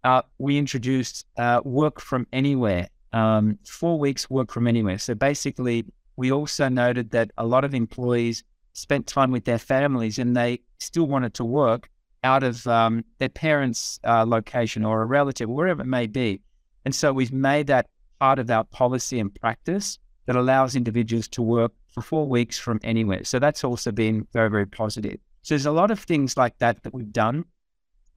Uh, 0.03 0.21
we 0.37 0.57
introduced 0.57 1.25
uh, 1.37 1.61
work 1.63 1.99
from 1.99 2.25
anywhere 2.31 2.87
um, 3.13 3.57
four 3.65 3.99
weeks 3.99 4.29
work 4.29 4.51
from 4.51 4.67
anywhere. 4.67 4.97
So 4.97 5.15
basically, 5.15 5.85
we 6.15 6.31
also 6.31 6.69
noted 6.69 7.11
that 7.11 7.31
a 7.37 7.45
lot 7.45 7.63
of 7.63 7.73
employees 7.73 8.43
spent 8.73 9.07
time 9.07 9.31
with 9.31 9.45
their 9.45 9.57
families 9.57 10.19
and 10.19 10.35
they 10.35 10.61
still 10.79 11.07
wanted 11.07 11.33
to 11.35 11.45
work 11.45 11.89
out 12.23 12.43
of 12.43 12.65
um, 12.67 13.03
their 13.19 13.29
parents' 13.29 13.99
uh, 14.03 14.25
location 14.25 14.83
or 14.85 15.01
a 15.01 15.05
relative, 15.05 15.49
wherever 15.49 15.81
it 15.81 15.87
may 15.87 16.07
be. 16.07 16.41
And 16.85 16.93
so 16.93 17.13
we've 17.13 17.31
made 17.31 17.67
that 17.67 17.87
part 18.19 18.39
of 18.39 18.49
our 18.49 18.63
policy 18.65 19.19
and 19.19 19.33
practice 19.33 19.97
that 20.25 20.35
allows 20.35 20.75
individuals 20.75 21.27
to 21.29 21.41
work 21.41 21.71
for 21.87 22.01
four 22.01 22.27
weeks 22.27 22.59
from 22.59 22.79
anywhere. 22.83 23.23
So 23.23 23.39
that's 23.39 23.63
also 23.63 23.91
been 23.91 24.27
very, 24.33 24.49
very 24.49 24.67
positive. 24.67 25.19
So 25.41 25.53
there's 25.53 25.65
a 25.65 25.71
lot 25.71 25.91
of 25.91 25.99
things 25.99 26.37
like 26.37 26.57
that 26.59 26.83
that 26.83 26.93
we've 26.93 27.11
done. 27.11 27.45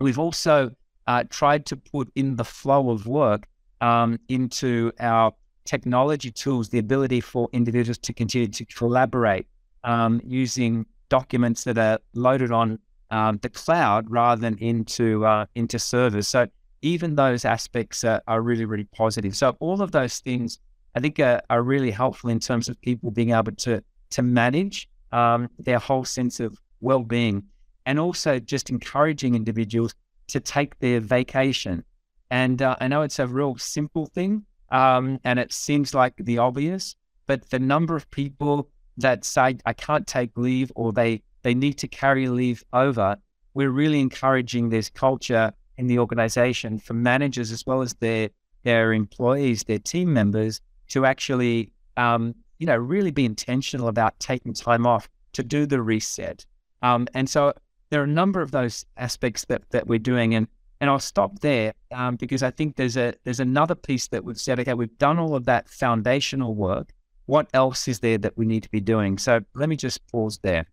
We've 0.00 0.18
also 0.18 0.72
uh, 1.06 1.24
tried 1.30 1.66
to 1.66 1.76
put 1.76 2.10
in 2.14 2.36
the 2.36 2.44
flow 2.44 2.90
of 2.90 3.06
work 3.06 3.46
um, 3.82 4.18
into 4.28 4.92
our 5.00 5.32
technology 5.64 6.30
tools, 6.30 6.70
the 6.70 6.78
ability 6.78 7.20
for 7.20 7.48
individuals 7.52 7.98
to 7.98 8.12
continue 8.14 8.48
to 8.48 8.64
collaborate 8.64 9.46
um, 9.84 10.20
using 10.24 10.86
documents 11.08 11.64
that 11.64 11.76
are 11.76 11.98
loaded 12.14 12.50
on 12.50 12.78
um, 13.10 13.38
the 13.42 13.50
cloud 13.50 14.10
rather 14.10 14.40
than 14.40 14.56
into 14.58 15.26
uh, 15.26 15.44
into 15.54 15.78
servers. 15.78 16.28
So 16.28 16.46
even 16.80 17.14
those 17.16 17.44
aspects 17.44 18.02
are, 18.04 18.22
are, 18.26 18.40
really 18.40 18.64
really 18.64 18.88
positive. 18.96 19.36
So 19.36 19.56
all 19.60 19.82
of 19.82 19.92
those 19.92 20.20
things 20.20 20.58
I 20.94 21.00
think 21.00 21.18
are, 21.20 21.42
are 21.50 21.62
really 21.62 21.90
helpful 21.90 22.30
in 22.30 22.40
terms 22.40 22.68
of 22.68 22.80
people 22.80 23.10
being 23.10 23.32
able 23.32 23.52
to 23.52 23.82
to 24.10 24.22
manage 24.22 24.88
um, 25.10 25.50
their 25.58 25.78
whole 25.78 26.04
sense 26.04 26.40
of 26.40 26.58
well 26.80 27.02
being, 27.02 27.42
and 27.84 27.98
also 27.98 28.38
just 28.38 28.70
encouraging 28.70 29.34
individuals 29.34 29.94
to 30.28 30.40
take 30.40 30.78
their 30.78 31.00
vacation 31.00 31.84
and 32.32 32.62
uh, 32.62 32.76
I 32.80 32.88
know 32.88 33.02
it's 33.02 33.18
a 33.18 33.26
real 33.26 33.58
simple 33.58 34.06
thing, 34.06 34.46
um, 34.70 35.20
and 35.22 35.38
it 35.38 35.52
seems 35.52 35.92
like 35.92 36.14
the 36.16 36.38
obvious, 36.38 36.96
but 37.26 37.50
the 37.50 37.58
number 37.58 37.94
of 37.94 38.10
people 38.10 38.70
that 38.96 39.26
say 39.26 39.58
I 39.66 39.74
can't 39.74 40.06
take 40.06 40.30
leave 40.34 40.72
or 40.74 40.94
they 40.94 41.22
they 41.42 41.52
need 41.52 41.74
to 41.74 41.88
carry 41.88 42.28
leave 42.28 42.64
over, 42.72 43.18
we're 43.52 43.70
really 43.70 44.00
encouraging 44.00 44.70
this 44.70 44.88
culture 44.88 45.52
in 45.76 45.88
the 45.88 45.98
organization 45.98 46.78
for 46.78 46.94
managers 46.94 47.52
as 47.52 47.66
well 47.66 47.82
as 47.82 47.92
their 47.94 48.30
their 48.62 48.94
employees, 48.94 49.64
their 49.64 49.78
team 49.78 50.14
members, 50.14 50.62
to 50.88 51.04
actually 51.04 51.70
um, 51.98 52.34
you 52.58 52.66
know 52.66 52.76
really 52.76 53.10
be 53.10 53.26
intentional 53.26 53.88
about 53.88 54.18
taking 54.20 54.54
time 54.54 54.86
off 54.86 55.06
to 55.34 55.42
do 55.42 55.66
the 55.66 55.82
reset. 55.82 56.46
Um, 56.80 57.08
and 57.12 57.28
so 57.28 57.52
there 57.90 58.00
are 58.00 58.04
a 58.04 58.18
number 58.22 58.40
of 58.40 58.52
those 58.52 58.86
aspects 58.96 59.44
that 59.50 59.68
that 59.68 59.86
we're 59.86 59.98
doing, 59.98 60.34
and 60.34 60.46
and 60.82 60.90
I'll 60.90 60.98
stop 60.98 61.38
there 61.38 61.74
um, 61.92 62.16
because 62.16 62.42
I 62.42 62.50
think 62.50 62.74
there's 62.74 62.96
a 62.96 63.14
there's 63.22 63.38
another 63.38 63.76
piece 63.76 64.08
that 64.08 64.24
we've 64.24 64.38
said. 64.38 64.58
Okay, 64.58 64.74
we've 64.74 64.98
done 64.98 65.16
all 65.16 65.36
of 65.36 65.44
that 65.44 65.70
foundational 65.70 66.56
work. 66.56 66.92
What 67.26 67.46
else 67.54 67.86
is 67.86 68.00
there 68.00 68.18
that 68.18 68.36
we 68.36 68.44
need 68.44 68.64
to 68.64 68.70
be 68.70 68.80
doing? 68.80 69.16
So 69.16 69.40
let 69.54 69.68
me 69.68 69.76
just 69.76 70.04
pause 70.10 70.40
there. 70.42 70.66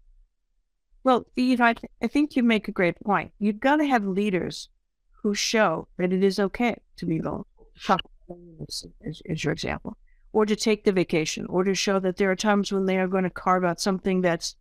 Well, 1.04 1.28
you 1.36 1.56
know, 1.58 1.66
I, 1.66 1.74
th- 1.74 1.92
I 2.02 2.08
think 2.08 2.36
you 2.36 2.42
make 2.42 2.68
a 2.68 2.72
great 2.72 3.00
point. 3.02 3.32
You've 3.38 3.60
got 3.60 3.76
to 3.78 3.86
have 3.86 4.04
leaders 4.04 4.70
who 5.22 5.36
show 5.36 5.88
that 5.98 6.12
it 6.12 6.24
is 6.24 6.40
okay 6.40 6.76
to 6.98 7.06
be 7.06 7.20
vulnerable. 7.20 7.46
As, 9.06 9.22
as 9.30 9.44
your 9.44 9.54
example, 9.54 9.96
or 10.34 10.48
to 10.48 10.56
take 10.56 10.86
the 10.86 10.92
vacation, 10.92 11.46
or 11.50 11.64
to 11.64 11.76
show 11.76 12.00
that 12.00 12.18
there 12.18 12.32
are 12.32 12.36
times 12.36 12.72
when 12.72 12.88
they 12.88 12.98
are 12.98 13.08
going 13.08 13.26
to 13.26 13.30
carve 13.30 13.64
out 13.64 13.80
something 13.80 14.22
that's 14.22 14.56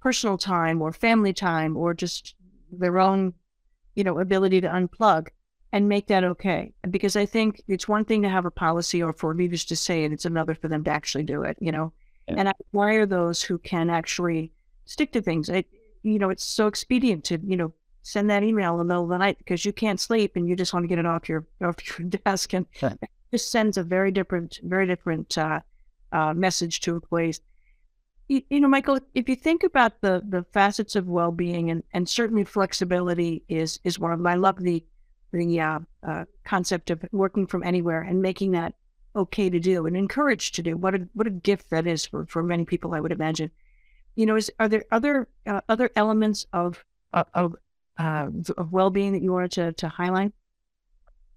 personal 0.00 0.38
time 0.38 0.80
or 0.80 0.90
family 0.90 1.34
time 1.34 1.76
or 1.76 1.92
just 1.92 2.34
their 2.72 2.98
own 2.98 3.34
you 3.96 4.04
know, 4.04 4.20
ability 4.20 4.60
to 4.60 4.68
unplug 4.68 5.28
and 5.72 5.88
make 5.88 6.06
that 6.06 6.22
okay. 6.22 6.72
Because 6.88 7.16
I 7.16 7.26
think 7.26 7.62
it's 7.66 7.88
one 7.88 8.04
thing 8.04 8.22
to 8.22 8.28
have 8.28 8.46
a 8.46 8.50
policy 8.50 9.02
or 9.02 9.12
for 9.12 9.34
leaders 9.34 9.64
to 9.66 9.76
say 9.76 10.04
it, 10.04 10.12
it's 10.12 10.24
another 10.24 10.54
for 10.54 10.68
them 10.68 10.84
to 10.84 10.90
actually 10.90 11.24
do 11.24 11.42
it, 11.42 11.56
you 11.60 11.72
know. 11.72 11.92
Yeah. 12.28 12.36
And 12.38 12.48
I 12.48 12.52
admire 12.68 13.06
those 13.06 13.42
who 13.42 13.58
can 13.58 13.90
actually 13.90 14.52
stick 14.84 15.12
to 15.12 15.22
things. 15.22 15.50
I, 15.50 15.64
you 16.02 16.18
know, 16.18 16.30
it's 16.30 16.44
so 16.44 16.66
expedient 16.66 17.24
to, 17.24 17.40
you 17.44 17.56
know, 17.56 17.72
send 18.02 18.30
that 18.30 18.44
email 18.44 18.72
in 18.74 18.78
the 18.78 18.84
middle 18.84 19.02
of 19.02 19.08
the 19.08 19.18
night 19.18 19.38
because 19.38 19.64
you 19.64 19.72
can't 19.72 20.00
sleep 20.00 20.36
and 20.36 20.48
you 20.48 20.54
just 20.54 20.72
want 20.72 20.84
to 20.84 20.88
get 20.88 20.98
it 20.98 21.06
off 21.06 21.28
your 21.28 21.44
off 21.64 21.76
your 21.98 22.08
desk 22.08 22.52
and 22.52 22.66
it 22.82 23.10
just 23.32 23.50
sends 23.50 23.76
a 23.76 23.82
very 23.82 24.12
different, 24.12 24.60
very 24.62 24.86
different 24.86 25.36
uh, 25.36 25.60
uh, 26.12 26.32
message 26.32 26.80
to 26.80 26.94
employees 26.94 27.40
you, 28.28 28.42
you, 28.50 28.60
know, 28.60 28.68
Michael, 28.68 28.98
if 29.14 29.28
you 29.28 29.36
think 29.36 29.62
about 29.62 30.00
the 30.00 30.22
the 30.28 30.44
facets 30.52 30.96
of 30.96 31.06
well 31.06 31.30
being 31.30 31.70
and 31.70 31.82
and 31.92 32.08
certainly 32.08 32.44
flexibility 32.44 33.42
is 33.48 33.78
is 33.84 33.98
one 33.98 34.12
of 34.12 34.18
them. 34.18 34.26
I 34.26 34.34
love 34.34 34.58
the 34.58 34.84
the 35.32 35.60
uh, 35.60 35.78
uh, 36.06 36.24
concept 36.44 36.90
of 36.90 37.04
working 37.12 37.46
from 37.46 37.62
anywhere 37.62 38.02
and 38.02 38.22
making 38.22 38.52
that 38.52 38.74
okay 39.14 39.48
to 39.48 39.58
do 39.58 39.86
and 39.86 39.96
encouraged 39.96 40.54
to 40.56 40.62
do. 40.62 40.76
What 40.76 40.94
a 40.94 41.08
what 41.14 41.26
a 41.26 41.30
gift 41.30 41.70
that 41.70 41.86
is 41.86 42.06
for 42.06 42.26
for 42.26 42.42
many 42.42 42.64
people, 42.64 42.94
I 42.94 43.00
would 43.00 43.12
imagine. 43.12 43.50
You 44.14 44.26
know, 44.26 44.36
is 44.36 44.50
are 44.58 44.68
there 44.68 44.84
other 44.90 45.28
uh, 45.46 45.60
other 45.68 45.90
elements 45.94 46.46
of 46.52 46.84
uh, 47.12 47.24
of 47.34 47.54
uh, 47.98 48.28
of 48.56 48.72
well 48.72 48.90
being 48.90 49.12
that 49.12 49.22
you 49.22 49.32
wanted 49.32 49.52
to 49.52 49.72
to 49.74 49.88
highlight? 49.88 50.32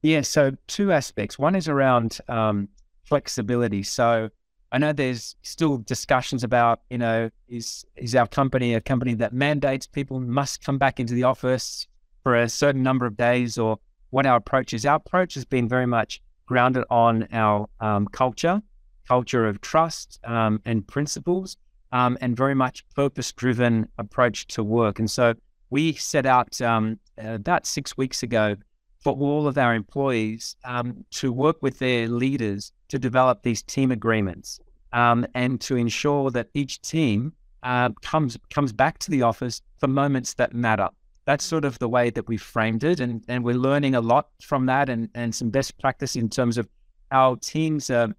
Yeah, 0.01 0.21
so 0.21 0.55
two 0.67 0.91
aspects. 0.91 1.37
One 1.37 1.55
is 1.55 1.67
around 1.67 2.19
um, 2.29 2.69
flexibility. 3.03 3.83
So 3.83 4.29
I 4.71 4.77
know 4.77 4.93
there's 4.93 5.35
still 5.41 5.77
discussions 5.77 6.43
about, 6.43 6.81
you 6.89 6.97
know, 6.97 7.29
is 7.47 7.85
is 7.95 8.15
our 8.15 8.27
company 8.27 8.75
a 8.75 8.81
company 8.81 9.15
that 9.15 9.33
mandates 9.33 9.87
people 9.87 10.19
must 10.19 10.63
come 10.63 10.77
back 10.77 10.99
into 10.99 11.13
the 11.13 11.23
office 11.23 11.87
for 12.23 12.35
a 12.35 12.47
certain 12.49 12.83
number 12.83 13.05
of 13.05 13.17
days, 13.17 13.57
or 13.57 13.79
what 14.11 14.25
our 14.25 14.37
approach 14.37 14.73
is. 14.73 14.85
Our 14.85 14.97
approach 14.97 15.33
has 15.33 15.45
been 15.45 15.67
very 15.67 15.87
much 15.87 16.21
grounded 16.45 16.83
on 16.89 17.27
our 17.31 17.67
um, 17.79 18.07
culture, 18.07 18.61
culture 19.07 19.47
of 19.47 19.61
trust 19.61 20.19
um, 20.23 20.61
and 20.65 20.87
principles, 20.87 21.57
um, 21.91 22.17
and 22.21 22.37
very 22.37 22.55
much 22.55 22.83
purpose-driven 22.95 23.87
approach 23.97 24.47
to 24.47 24.63
work. 24.63 24.99
And 24.99 25.09
so 25.09 25.33
we 25.69 25.93
set 25.93 26.25
out 26.25 26.61
um, 26.61 26.99
about 27.17 27.65
six 27.65 27.97
weeks 27.97 28.23
ago 28.23 28.55
for 28.99 29.13
all 29.13 29.47
of 29.47 29.57
our 29.57 29.73
employees 29.73 30.55
um, 30.65 31.05
to 31.11 31.31
work 31.31 31.57
with 31.61 31.79
their 31.79 32.07
leaders 32.07 32.71
to 32.89 32.99
develop 32.99 33.43
these 33.43 33.61
team 33.63 33.91
agreements 33.91 34.59
um, 34.93 35.25
and 35.33 35.61
to 35.61 35.75
ensure 35.75 36.31
that 36.31 36.49
each 36.53 36.81
team 36.81 37.33
uh, 37.63 37.89
comes 38.01 38.37
comes 38.49 38.71
back 38.71 38.99
to 38.99 39.11
the 39.11 39.21
office 39.21 39.61
for 39.77 39.87
moments 39.87 40.33
that 40.35 40.53
matter. 40.53 40.89
That's 41.25 41.43
sort 41.43 41.65
of 41.65 41.77
the 41.79 41.89
way 41.89 42.09
that 42.09 42.27
we 42.27 42.37
framed 42.37 42.83
it, 42.83 42.99
and 42.99 43.23
and 43.27 43.43
we're 43.43 43.55
learning 43.55 43.95
a 43.95 44.01
lot 44.01 44.29
from 44.41 44.65
that, 44.67 44.89
and 44.89 45.09
and 45.13 45.33
some 45.33 45.49
best 45.49 45.77
practice 45.79 46.15
in 46.15 46.29
terms 46.29 46.57
of 46.57 46.67
how 47.11 47.35
teams 47.41 47.89
are, 47.89 48.15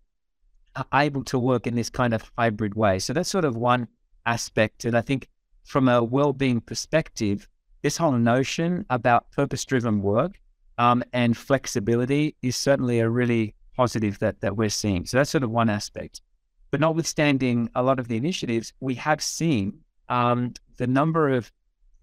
are 0.76 0.86
able 0.94 1.24
to 1.24 1.38
work 1.38 1.66
in 1.66 1.74
this 1.74 1.90
kind 1.90 2.14
of 2.14 2.30
hybrid 2.38 2.74
way. 2.74 2.98
So 2.98 3.12
that's 3.12 3.30
sort 3.30 3.44
of 3.44 3.56
one 3.56 3.88
aspect, 4.26 4.84
and 4.84 4.96
I 4.96 5.00
think 5.00 5.28
from 5.64 5.88
a 5.88 6.02
well-being 6.02 6.60
perspective, 6.60 7.48
this 7.82 7.96
whole 7.96 8.12
notion 8.12 8.84
about 8.90 9.30
purpose-driven 9.30 10.02
work 10.02 10.38
um, 10.80 11.04
and 11.12 11.36
flexibility 11.36 12.34
is 12.42 12.56
certainly 12.56 13.00
a 13.00 13.08
really 13.08 13.54
positive 13.76 14.18
that 14.20 14.40
that 14.40 14.56
we're 14.56 14.76
seeing. 14.82 15.04
So 15.06 15.16
that's 15.16 15.30
sort 15.30 15.44
of 15.44 15.50
one 15.50 15.70
aspect. 15.70 16.22
But 16.70 16.80
notwithstanding 16.80 17.68
a 17.74 17.82
lot 17.82 17.98
of 18.00 18.08
the 18.08 18.16
initiatives, 18.16 18.72
we 18.80 18.94
have 18.94 19.20
seen 19.20 19.64
um, 20.08 20.54
the 20.78 20.86
number 20.86 21.28
of 21.28 21.52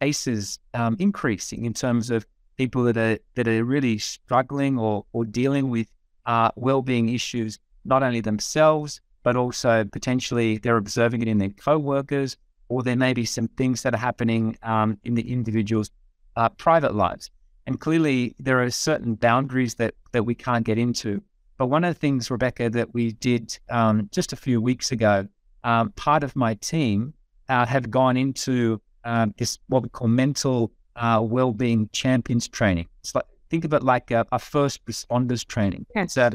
cases 0.01 0.59
um, 0.73 0.95
increasing 0.99 1.65
in 1.65 1.73
terms 1.73 2.11
of 2.11 2.25
people 2.57 2.83
that 2.83 2.97
are 2.97 3.17
that 3.35 3.47
are 3.47 3.63
really 3.63 3.97
struggling 3.97 4.77
or 4.77 5.05
or 5.11 5.25
dealing 5.25 5.69
with 5.69 5.87
uh, 6.25 6.51
well-being 6.55 7.09
issues, 7.09 7.59
not 7.83 8.03
only 8.03 8.21
themselves 8.21 9.01
but 9.27 9.35
also 9.35 9.83
potentially 9.83 10.57
they're 10.57 10.77
observing 10.77 11.21
it 11.21 11.27
in 11.27 11.37
their 11.37 11.49
co-workers, 11.49 12.37
or 12.69 12.81
there 12.81 12.95
may 12.95 13.11
be 13.11 13.25
some 13.25 13.49
things 13.59 13.81
that 13.81 13.93
are 13.93 13.97
happening 13.97 14.57
um, 14.63 14.97
in 15.03 15.15
the 15.15 15.31
individual's 15.33 15.91
uh, 16.37 16.47
private 16.47 16.95
lives. 16.95 17.29
And 17.67 17.79
clearly, 17.79 18.33
there 18.39 18.63
are 18.63 18.69
certain 18.71 19.15
boundaries 19.15 19.75
that 19.75 19.93
that 20.13 20.23
we 20.23 20.33
can't 20.33 20.65
get 20.65 20.77
into. 20.77 21.21
But 21.57 21.67
one 21.67 21.83
of 21.83 21.93
the 21.93 21.99
things, 21.99 22.31
Rebecca, 22.31 22.69
that 22.69 22.93
we 22.93 23.11
did 23.11 23.59
um, 23.69 24.09
just 24.11 24.31
a 24.31 24.35
few 24.35 24.61
weeks 24.61 24.91
ago, 24.91 25.27
um, 25.63 25.91
part 25.91 26.23
of 26.23 26.35
my 26.35 26.53
team 26.55 27.13
uh, 27.49 27.65
have 27.65 27.91
gone 27.91 28.15
into 28.15 28.81
um, 29.03 29.33
this 29.37 29.59
what 29.67 29.83
we 29.83 29.89
call 29.89 30.07
mental 30.07 30.71
uh, 30.95 31.19
well-being 31.21 31.89
champions 31.91 32.47
training. 32.47 32.87
It's 33.01 33.13
like 33.13 33.25
think 33.49 33.65
of 33.65 33.73
it 33.73 33.83
like 33.83 34.11
a, 34.11 34.25
a 34.31 34.39
first 34.39 34.85
responders 34.85 35.45
training. 35.45 35.85
Yes. 35.93 36.13
So, 36.13 36.29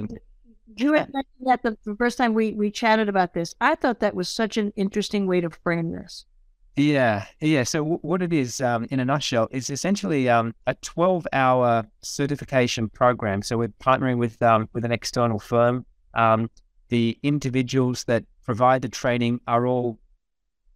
you 0.77 0.93
had 0.95 1.13
that 1.45 1.63
the, 1.63 1.77
the 1.85 1.97
first 1.97 2.19
time 2.19 2.35
we 2.35 2.53
we 2.53 2.71
chatted 2.71 3.09
about 3.09 3.33
this. 3.33 3.55
I 3.61 3.75
thought 3.75 4.01
that 4.01 4.15
was 4.15 4.29
such 4.29 4.57
an 4.59 4.73
interesting 4.77 5.27
way 5.27 5.41
to 5.41 5.51
frame 5.51 5.93
this. 5.93 6.27
Yeah, 6.77 7.27
yeah. 7.41 7.65
So 7.65 7.81
w- 7.81 7.99
what 8.01 8.23
it 8.23 8.33
is, 8.33 8.61
um, 8.61 8.87
in 8.91 8.99
a 8.99 9.05
nutshell, 9.05 9.49
is 9.51 9.69
essentially 9.69 10.29
um, 10.29 10.55
a 10.67 10.75
12-hour 10.77 11.87
certification 12.01 12.89
program. 12.89 13.43
So 13.43 13.59
we're 13.59 13.69
partnering 13.69 14.17
with 14.17 14.41
um, 14.43 14.69
with 14.73 14.85
an 14.85 14.93
external 14.93 15.39
firm. 15.39 15.85
Um, 16.15 16.51
the 16.89 17.19
individuals 17.23 18.05
that 18.05 18.25
provide 18.45 18.83
the 18.83 18.89
training 18.89 19.41
are 19.47 19.67
all 19.67 19.99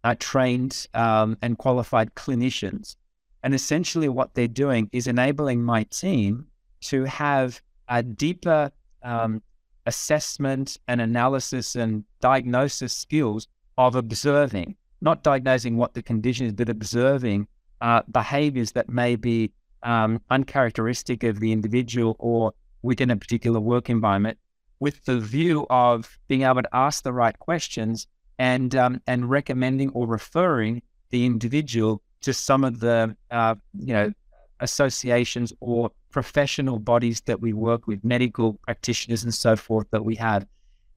uh, 0.03 0.15
trained 0.19 0.87
um, 0.93 1.35
and 1.41 1.57
qualified 1.57 2.13
clinicians, 2.13 2.95
and 3.41 3.55
essentially 3.55 4.09
what 4.09 4.35
they're 4.35 4.47
doing 4.47 4.89
is 4.93 5.07
enabling 5.07 5.63
my 5.63 5.83
team 5.83 6.45
to 6.81 7.05
have 7.05 7.59
a 7.89 8.03
deeper 8.03 8.71
um, 9.01 9.41
assessment 9.87 10.77
and 10.87 11.01
analysis 11.01 11.75
and 11.75 12.03
diagnosis 12.21 12.93
skills 12.93 13.47
of 13.79 13.95
observing 13.95 14.75
not 15.01 15.23
diagnosing 15.23 15.77
what 15.77 15.93
the 15.93 16.01
condition 16.01 16.45
is, 16.45 16.53
but 16.53 16.69
observing 16.69 17.47
uh, 17.81 18.01
behaviors 18.11 18.71
that 18.71 18.89
may 18.89 19.15
be 19.15 19.51
um, 19.83 20.21
uncharacteristic 20.29 21.23
of 21.23 21.39
the 21.39 21.51
individual 21.51 22.15
or 22.19 22.53
within 22.81 23.11
a 23.11 23.15
particular 23.15 23.59
work 23.59 23.89
environment, 23.89 24.37
with 24.79 25.03
the 25.05 25.19
view 25.19 25.65
of 25.69 26.17
being 26.27 26.43
able 26.43 26.61
to 26.61 26.75
ask 26.75 27.03
the 27.03 27.13
right 27.13 27.37
questions 27.39 28.07
and 28.39 28.75
um, 28.75 29.01
and 29.07 29.29
recommending 29.29 29.89
or 29.91 30.07
referring 30.07 30.81
the 31.09 31.25
individual 31.25 32.01
to 32.21 32.33
some 32.33 32.63
of 32.63 32.79
the 32.79 33.15
uh, 33.31 33.55
you 33.79 33.93
know 33.93 34.11
associations 34.59 35.53
or 35.59 35.91
professional 36.09 36.79
bodies 36.79 37.21
that 37.21 37.39
we 37.41 37.53
work 37.53 37.87
with, 37.87 38.03
medical 38.03 38.53
practitioners 38.63 39.23
and 39.23 39.33
so 39.33 39.55
forth 39.55 39.87
that 39.91 40.03
we 40.03 40.15
have. 40.15 40.45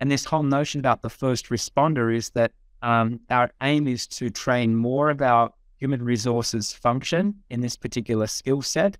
And 0.00 0.10
this 0.10 0.24
whole 0.24 0.42
notion 0.42 0.80
about 0.80 1.02
the 1.02 1.10
first 1.10 1.50
responder 1.50 2.14
is 2.14 2.30
that 2.30 2.52
um, 2.82 3.20
our 3.30 3.50
aim 3.62 3.86
is 3.86 4.06
to 4.08 4.30
train 4.30 4.74
more 4.74 5.10
of 5.10 5.20
our 5.22 5.52
human 5.78 6.02
resources 6.02 6.72
function 6.72 7.34
in 7.50 7.60
this 7.60 7.76
particular 7.76 8.26
skill 8.26 8.62
set. 8.62 8.96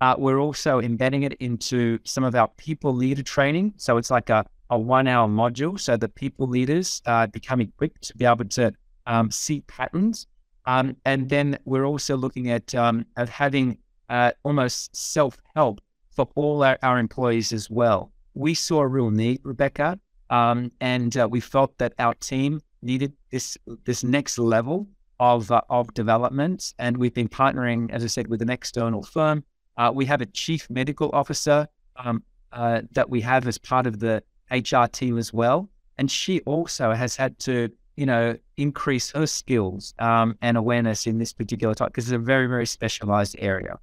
Uh, 0.00 0.14
we're 0.18 0.40
also 0.40 0.80
embedding 0.80 1.22
it 1.22 1.32
into 1.34 1.98
some 2.04 2.24
of 2.24 2.34
our 2.34 2.48
people 2.56 2.94
leader 2.94 3.22
training. 3.22 3.72
So 3.76 3.96
it's 3.96 4.10
like 4.10 4.28
a, 4.28 4.44
a 4.70 4.78
one 4.78 5.08
hour 5.08 5.28
module 5.28 5.78
so 5.80 5.96
that 5.96 6.14
people 6.14 6.46
leaders 6.46 7.00
uh, 7.06 7.28
become 7.28 7.60
equipped 7.60 8.02
to 8.08 8.16
be 8.16 8.24
able 8.24 8.44
to 8.44 8.72
um, 9.06 9.30
see 9.30 9.60
patterns. 9.62 10.26
Um, 10.66 10.96
and 11.04 11.28
then 11.28 11.58
we're 11.64 11.84
also 11.84 12.16
looking 12.16 12.50
at, 12.50 12.74
um, 12.74 13.06
having 13.16 13.78
uh, 14.10 14.32
almost 14.42 14.94
self 14.94 15.38
help 15.54 15.80
for 16.10 16.28
all 16.34 16.62
our, 16.62 16.78
our, 16.82 16.98
employees 16.98 17.52
as 17.52 17.70
well. 17.70 18.12
We 18.34 18.54
saw 18.54 18.80
a 18.80 18.86
real 18.86 19.10
need, 19.10 19.40
Rebecca, 19.44 19.98
um, 20.30 20.72
and 20.80 21.16
uh, 21.16 21.28
we 21.30 21.40
felt 21.40 21.78
that 21.78 21.94
our 21.98 22.14
team 22.14 22.60
needed 22.82 23.12
this 23.30 23.56
this 23.84 24.04
next 24.04 24.38
level 24.38 24.88
of 25.20 25.50
uh, 25.50 25.60
of 25.70 25.92
development, 25.94 26.74
and 26.78 26.96
we've 26.96 27.14
been 27.14 27.28
partnering, 27.28 27.90
as 27.90 28.04
I 28.04 28.08
said, 28.08 28.28
with 28.28 28.42
an 28.42 28.50
external 28.50 29.02
firm. 29.02 29.44
Uh, 29.76 29.90
we 29.94 30.04
have 30.06 30.20
a 30.20 30.26
chief 30.26 30.68
medical 30.70 31.10
officer 31.12 31.68
um, 31.96 32.22
uh, 32.52 32.82
that 32.92 33.10
we 33.10 33.20
have 33.20 33.46
as 33.46 33.58
part 33.58 33.86
of 33.86 33.98
the 34.00 34.22
HR 34.50 34.86
team 34.86 35.18
as 35.18 35.32
well, 35.32 35.68
and 35.98 36.10
she 36.10 36.40
also 36.40 36.92
has 36.92 37.16
had 37.16 37.38
to, 37.40 37.70
you 37.96 38.06
know, 38.06 38.36
increase 38.56 39.10
her 39.12 39.26
skills 39.26 39.94
um, 39.98 40.36
and 40.42 40.56
awareness 40.56 41.06
in 41.06 41.18
this 41.18 41.32
particular 41.32 41.74
type 41.74 41.88
because 41.88 42.04
it's 42.04 42.14
a 42.14 42.18
very 42.18 42.46
very 42.46 42.66
specialized 42.66 43.36
area. 43.38 43.78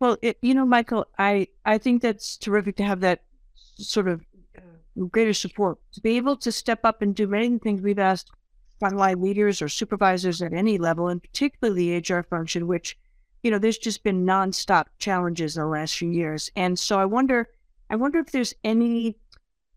Well, 0.00 0.16
it, 0.20 0.36
you 0.42 0.54
know, 0.54 0.64
Michael, 0.66 1.06
I 1.18 1.48
I 1.64 1.78
think 1.78 2.02
that's 2.02 2.36
terrific 2.36 2.76
to 2.76 2.84
have 2.84 3.00
that 3.00 3.22
sort 3.76 4.08
of 4.08 4.24
greater 5.10 5.32
support 5.32 5.78
to 5.92 6.00
be 6.00 6.16
able 6.16 6.36
to 6.36 6.52
step 6.52 6.80
up 6.84 7.02
and 7.02 7.14
do 7.14 7.26
many 7.26 7.58
things 7.58 7.80
we've 7.80 7.98
asked 7.98 8.30
frontline 8.80 9.22
leaders 9.22 9.62
or 9.62 9.68
supervisors 9.68 10.42
at 10.42 10.52
any 10.52 10.76
level, 10.76 11.08
and 11.08 11.22
particularly 11.22 12.00
the 12.00 12.14
HR 12.14 12.22
function, 12.22 12.66
which, 12.66 12.98
you 13.42 13.50
know, 13.50 13.58
there's 13.58 13.78
just 13.78 14.02
been 14.02 14.26
nonstop 14.26 14.86
challenges 14.98 15.56
in 15.56 15.62
the 15.62 15.68
last 15.68 15.96
few 15.96 16.10
years. 16.10 16.50
And 16.56 16.78
so 16.78 16.98
I 16.98 17.04
wonder, 17.04 17.48
I 17.90 17.96
wonder 17.96 18.18
if 18.18 18.32
there's 18.32 18.54
any, 18.64 19.16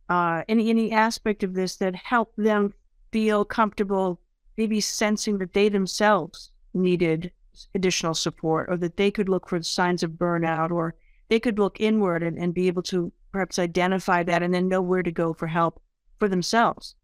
uh, 0.10 0.44
any 0.48 0.70
any 0.70 0.92
aspect 0.92 1.44
of 1.44 1.54
this 1.54 1.78
that 1.78 1.96
help 1.96 2.34
them 2.36 2.74
feel 3.12 3.46
comfortable, 3.46 4.20
maybe 4.58 4.82
sensing 4.82 5.38
that 5.38 5.54
they 5.54 5.70
themselves 5.70 6.52
needed 6.74 7.32
additional 7.74 8.14
support, 8.14 8.68
or 8.70 8.78
that 8.78 8.98
they 8.98 9.12
could 9.12 9.30
look 9.30 9.48
for 9.48 9.62
signs 9.64 10.04
of 10.04 10.12
burnout, 10.12 10.72
or 10.72 10.96
they 11.30 11.40
could 11.40 11.58
look 11.58 11.80
inward 11.80 12.22
and, 12.22 12.38
and 12.38 12.54
be 12.54 12.68
able 12.68 12.84
to 12.84 13.12
perhaps 13.36 13.60
identify 13.60 14.24
that 14.24 14.42
and 14.42 14.54
then 14.54 14.70
know 14.70 14.82
where 14.82 15.04
to 15.04 15.12
go 15.12 15.34
for 15.34 15.46
help 15.46 15.82
for 16.20 16.30
themselves. 16.30 16.96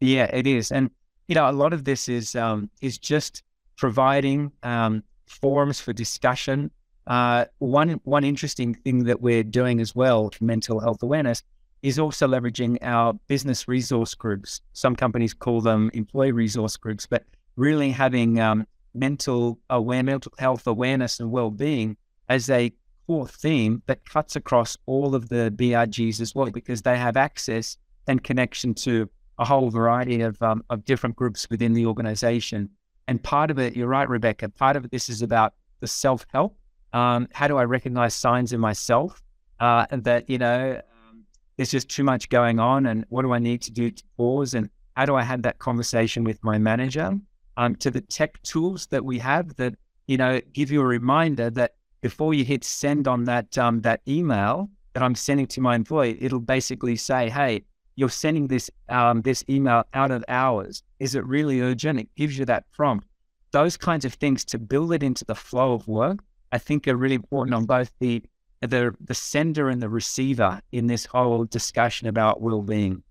Yeah, 0.00 0.34
it 0.34 0.46
is, 0.46 0.72
and 0.72 0.90
you 1.28 1.34
know, 1.34 1.48
a 1.48 1.52
lot 1.52 1.74
of 1.74 1.84
this 1.84 2.08
is 2.08 2.34
um, 2.34 2.70
is 2.80 2.96
just 2.96 3.42
providing 3.76 4.50
um, 4.62 5.02
forums 5.26 5.78
for 5.78 5.92
discussion. 5.92 6.70
Uh, 7.06 7.44
one 7.58 8.00
one 8.04 8.24
interesting 8.24 8.72
thing 8.72 9.04
that 9.04 9.20
we're 9.20 9.44
doing 9.44 9.78
as 9.78 9.94
well 9.94 10.30
for 10.30 10.42
mental 10.42 10.80
health 10.80 11.02
awareness 11.02 11.42
is 11.82 11.98
also 11.98 12.26
leveraging 12.26 12.78
our 12.80 13.12
business 13.26 13.68
resource 13.68 14.14
groups. 14.14 14.62
Some 14.72 14.96
companies 14.96 15.34
call 15.34 15.60
them 15.60 15.90
employee 15.92 16.32
resource 16.32 16.78
groups, 16.78 17.06
but 17.06 17.24
really 17.56 17.90
having 17.90 18.40
um, 18.40 18.66
mental 18.94 19.58
aware, 19.68 20.02
mental 20.02 20.32
health 20.38 20.66
awareness 20.66 21.20
and 21.20 21.30
well 21.30 21.50
being 21.50 21.98
as 22.30 22.48
a 22.48 22.72
core 23.12 23.28
theme 23.28 23.82
that 23.86 24.08
cuts 24.08 24.36
across 24.36 24.78
all 24.86 25.14
of 25.14 25.28
the 25.28 25.52
BRGs 25.54 26.18
as 26.18 26.34
well, 26.34 26.50
because 26.50 26.80
they 26.80 26.96
have 26.96 27.14
access 27.14 27.76
and 28.06 28.24
connection 28.24 28.72
to 28.72 29.06
a 29.38 29.44
whole 29.44 29.68
variety 29.68 30.22
of, 30.22 30.40
um, 30.40 30.64
of 30.70 30.82
different 30.86 31.14
groups 31.14 31.46
within 31.50 31.74
the 31.74 31.84
organization. 31.84 32.70
And 33.08 33.22
part 33.22 33.50
of 33.50 33.58
it, 33.58 33.76
you're 33.76 33.86
right, 33.86 34.08
Rebecca, 34.08 34.48
part 34.48 34.76
of 34.76 34.88
this 34.88 35.10
is 35.10 35.20
about 35.20 35.52
the 35.80 35.86
self 35.86 36.24
help. 36.32 36.56
Um, 36.94 37.28
how 37.34 37.48
do 37.48 37.58
I 37.58 37.64
recognize 37.64 38.14
signs 38.14 38.54
in 38.54 38.60
myself 38.60 39.22
uh, 39.60 39.84
that, 39.90 40.30
you 40.30 40.38
know, 40.38 40.80
um, 41.10 41.24
there's 41.58 41.70
just 41.70 41.90
too 41.90 42.04
much 42.04 42.30
going 42.30 42.58
on? 42.58 42.86
And 42.86 43.04
what 43.10 43.22
do 43.22 43.32
I 43.32 43.38
need 43.38 43.60
to 43.62 43.70
do 43.70 43.90
to 43.90 44.02
pause? 44.16 44.54
And 44.54 44.70
how 44.96 45.04
do 45.04 45.16
I 45.16 45.22
have 45.22 45.42
that 45.42 45.58
conversation 45.58 46.24
with 46.24 46.42
my 46.42 46.56
manager? 46.56 47.18
Um, 47.58 47.76
to 47.76 47.90
the 47.90 48.00
tech 48.00 48.42
tools 48.42 48.86
that 48.86 49.04
we 49.04 49.18
have 49.18 49.54
that, 49.56 49.74
you 50.06 50.16
know, 50.16 50.40
give 50.54 50.70
you 50.70 50.80
a 50.80 50.86
reminder 50.86 51.50
that 51.50 51.74
before 52.02 52.34
you 52.34 52.44
hit 52.44 52.64
send 52.64 53.08
on 53.08 53.24
that 53.24 53.56
um, 53.56 53.80
that 53.80 54.02
email 54.06 54.68
that 54.92 55.02
I'm 55.02 55.14
sending 55.14 55.46
to 55.46 55.60
my 55.60 55.74
employee, 55.74 56.18
it'll 56.20 56.40
basically 56.40 56.96
say, 56.96 57.30
"Hey, 57.30 57.64
you're 57.96 58.10
sending 58.10 58.48
this 58.48 58.70
um, 58.90 59.22
this 59.22 59.42
email 59.48 59.84
out 59.94 60.10
of 60.10 60.22
hours. 60.28 60.82
Is 61.00 61.14
it 61.14 61.24
really 61.24 61.60
urgent?" 61.62 62.00
It 62.00 62.08
gives 62.16 62.38
you 62.38 62.44
that 62.44 62.70
prompt. 62.72 63.06
Those 63.52 63.76
kinds 63.76 64.04
of 64.04 64.14
things 64.14 64.44
to 64.46 64.58
build 64.58 64.92
it 64.92 65.02
into 65.02 65.24
the 65.24 65.34
flow 65.34 65.72
of 65.74 65.88
work, 65.88 66.18
I 66.52 66.58
think, 66.58 66.86
are 66.88 66.96
really 66.96 67.14
important 67.14 67.54
on 67.54 67.64
both 67.64 67.90
the 68.00 68.22
the 68.60 68.94
the 69.00 69.14
sender 69.14 69.68
and 69.68 69.80
the 69.80 69.88
receiver 69.88 70.60
in 70.72 70.86
this 70.86 71.06
whole 71.06 71.44
discussion 71.44 72.08
about 72.08 72.40
well-being. 72.40 73.02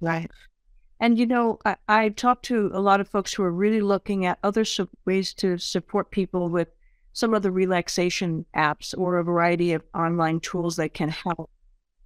Right. 0.00 0.30
And 0.98 1.18
you 1.18 1.26
know, 1.26 1.58
I, 1.64 1.76
I 1.88 2.08
talked 2.08 2.44
to 2.46 2.70
a 2.72 2.80
lot 2.80 3.00
of 3.00 3.08
folks 3.08 3.34
who 3.34 3.42
are 3.42 3.52
really 3.52 3.82
looking 3.82 4.24
at 4.24 4.38
other 4.42 4.64
su- 4.64 4.88
ways 5.04 5.34
to 5.34 5.58
support 5.58 6.10
people 6.10 6.48
with 6.48 6.68
some 7.16 7.32
of 7.32 7.40
the 7.40 7.50
relaxation 7.50 8.44
apps 8.54 8.94
or 8.98 9.16
a 9.16 9.24
variety 9.24 9.72
of 9.72 9.82
online 9.94 10.38
tools 10.38 10.76
that 10.76 10.92
can 10.92 11.08
help 11.08 11.48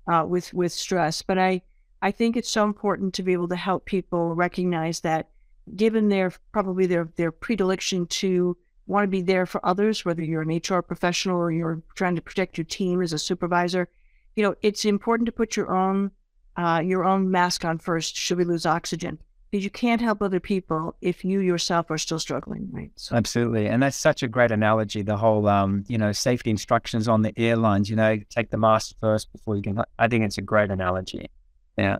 uh, 0.06 0.24
with 0.24 0.54
with 0.54 0.70
stress. 0.70 1.20
But 1.20 1.36
I 1.36 1.62
I 2.00 2.12
think 2.12 2.36
it's 2.36 2.48
so 2.48 2.64
important 2.64 3.12
to 3.14 3.24
be 3.24 3.32
able 3.32 3.48
to 3.48 3.56
help 3.56 3.86
people 3.86 4.36
recognize 4.36 5.00
that, 5.00 5.30
given 5.74 6.10
their 6.10 6.32
probably 6.52 6.86
their 6.86 7.08
their 7.16 7.32
predilection 7.32 8.06
to 8.06 8.56
want 8.86 9.02
to 9.02 9.08
be 9.08 9.20
there 9.20 9.46
for 9.46 9.60
others, 9.66 10.04
whether 10.04 10.22
you're 10.22 10.42
an 10.42 10.60
HR 10.64 10.80
professional 10.80 11.38
or 11.38 11.50
you're 11.50 11.82
trying 11.96 12.14
to 12.14 12.22
protect 12.22 12.56
your 12.56 12.64
team 12.64 13.02
as 13.02 13.12
a 13.12 13.18
supervisor, 13.18 13.88
you 14.36 14.44
know, 14.44 14.54
it's 14.62 14.84
important 14.84 15.26
to 15.26 15.32
put 15.32 15.56
your 15.56 15.74
own 15.74 16.12
uh, 16.56 16.82
your 16.84 17.04
own 17.04 17.32
mask 17.32 17.64
on 17.64 17.78
first. 17.78 18.16
Should 18.16 18.38
we 18.38 18.44
lose 18.44 18.64
oxygen? 18.64 19.18
Because 19.50 19.64
you 19.64 19.70
can't 19.70 20.00
help 20.00 20.22
other 20.22 20.40
people 20.40 20.94
if 21.00 21.24
you 21.24 21.40
yourself 21.40 21.90
are 21.90 21.98
still 21.98 22.18
struggling, 22.18 22.68
right? 22.70 22.90
So. 22.94 23.16
Absolutely, 23.16 23.66
and 23.66 23.82
that's 23.82 23.96
such 23.96 24.22
a 24.22 24.28
great 24.28 24.50
analogy. 24.50 25.02
The 25.02 25.16
whole, 25.16 25.48
um, 25.48 25.84
you 25.88 25.98
know, 25.98 26.12
safety 26.12 26.50
instructions 26.50 27.08
on 27.08 27.22
the 27.22 27.32
airlines. 27.36 27.90
You 27.90 27.96
know, 27.96 28.18
take 28.28 28.50
the 28.50 28.56
mask 28.56 28.94
first 29.00 29.32
before 29.32 29.56
you 29.56 29.62
can. 29.62 29.82
I 29.98 30.08
think 30.08 30.24
it's 30.24 30.38
a 30.38 30.42
great 30.42 30.70
analogy. 30.70 31.28
Yeah. 31.76 31.98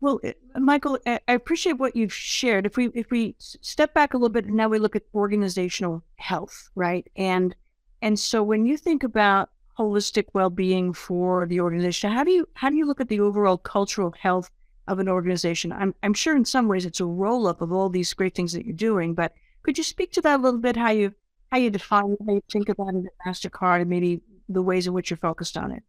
Well, 0.00 0.20
eh, 0.22 0.34
Michael, 0.56 0.98
I 1.06 1.20
appreciate 1.28 1.78
what 1.78 1.96
you've 1.96 2.12
shared. 2.12 2.66
If 2.66 2.76
we 2.76 2.90
if 2.94 3.10
we 3.10 3.34
step 3.38 3.94
back 3.94 4.12
a 4.12 4.16
little 4.16 4.28
bit, 4.28 4.44
and 4.44 4.54
now 4.54 4.68
we 4.68 4.78
look 4.78 4.94
at 4.94 5.02
organizational 5.14 6.02
health, 6.16 6.70
right? 6.74 7.06
And 7.16 7.54
and 8.02 8.18
so 8.18 8.42
when 8.42 8.66
you 8.66 8.76
think 8.76 9.02
about 9.02 9.50
holistic 9.78 10.26
well-being 10.34 10.92
for 10.92 11.46
the 11.46 11.60
organization, 11.60 12.12
how 12.12 12.24
do 12.24 12.30
you 12.30 12.46
how 12.54 12.68
do 12.68 12.76
you 12.76 12.86
look 12.86 13.00
at 13.00 13.08
the 13.08 13.20
overall 13.20 13.56
cultural 13.56 14.12
health 14.18 14.50
of 14.88 14.98
an 14.98 15.08
organization. 15.08 15.72
I'm, 15.72 15.94
I'm 16.02 16.14
sure 16.14 16.34
in 16.34 16.44
some 16.44 16.66
ways 16.66 16.84
it's 16.84 17.00
a 17.00 17.04
roll 17.04 17.46
up 17.46 17.60
of 17.60 17.72
all 17.72 17.88
these 17.88 18.12
great 18.14 18.34
things 18.34 18.52
that 18.52 18.66
you're 18.66 18.74
doing, 18.74 19.14
but 19.14 19.32
could 19.62 19.78
you 19.78 19.84
speak 19.84 20.12
to 20.12 20.20
that 20.22 20.40
a 20.40 20.42
little 20.42 20.60
bit? 20.60 20.76
How 20.76 20.90
you 20.90 21.14
how 21.52 21.58
you 21.58 21.70
define 21.70 22.16
how 22.26 22.34
you 22.34 22.42
think 22.50 22.68
about 22.68 22.94
it 22.94 23.04
at 23.06 23.12
Mastercard, 23.26 23.80
and 23.82 23.90
maybe 23.90 24.20
the 24.48 24.62
ways 24.62 24.86
in 24.86 24.92
which 24.92 25.10
you're 25.10 25.16
focused 25.16 25.56
on 25.56 25.72
it. 25.72 25.82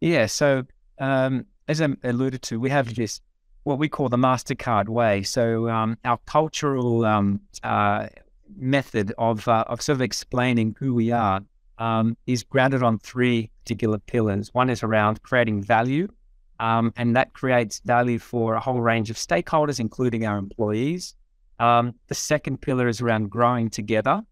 Yeah. 0.00 0.26
So 0.26 0.64
um, 0.98 1.46
as 1.68 1.80
I 1.80 1.88
alluded 2.04 2.42
to, 2.42 2.60
we 2.60 2.70
have 2.70 2.94
this 2.94 3.20
what 3.64 3.78
we 3.78 3.88
call 3.88 4.08
the 4.08 4.18
Mastercard 4.18 4.88
way. 4.88 5.22
So 5.22 5.68
um, 5.68 5.96
our 6.04 6.18
cultural 6.26 7.04
um, 7.04 7.40
uh, 7.62 8.08
method 8.56 9.12
of 9.18 9.48
uh, 9.48 9.64
of 9.68 9.82
sort 9.82 9.96
of 9.96 10.02
explaining 10.02 10.76
who 10.78 10.94
we 10.94 11.12
are 11.12 11.40
um, 11.78 12.16
is 12.26 12.42
grounded 12.42 12.82
on 12.82 12.98
three 12.98 13.50
particular 13.62 13.98
pillars. 13.98 14.52
One 14.52 14.70
is 14.70 14.82
around 14.82 15.22
creating 15.22 15.62
value. 15.62 16.08
Um, 16.60 16.92
and 16.96 17.16
that 17.16 17.32
creates 17.32 17.80
value 17.84 18.18
for 18.18 18.54
a 18.54 18.60
whole 18.60 18.80
range 18.80 19.10
of 19.10 19.16
stakeholders, 19.16 19.80
including 19.80 20.26
our 20.26 20.38
employees. 20.38 21.14
Um, 21.58 21.94
the 22.08 22.14
second 22.14 22.60
pillar 22.60 22.88
is 22.88 23.00
around 23.00 23.30
growing 23.30 23.70
together. 23.70 24.22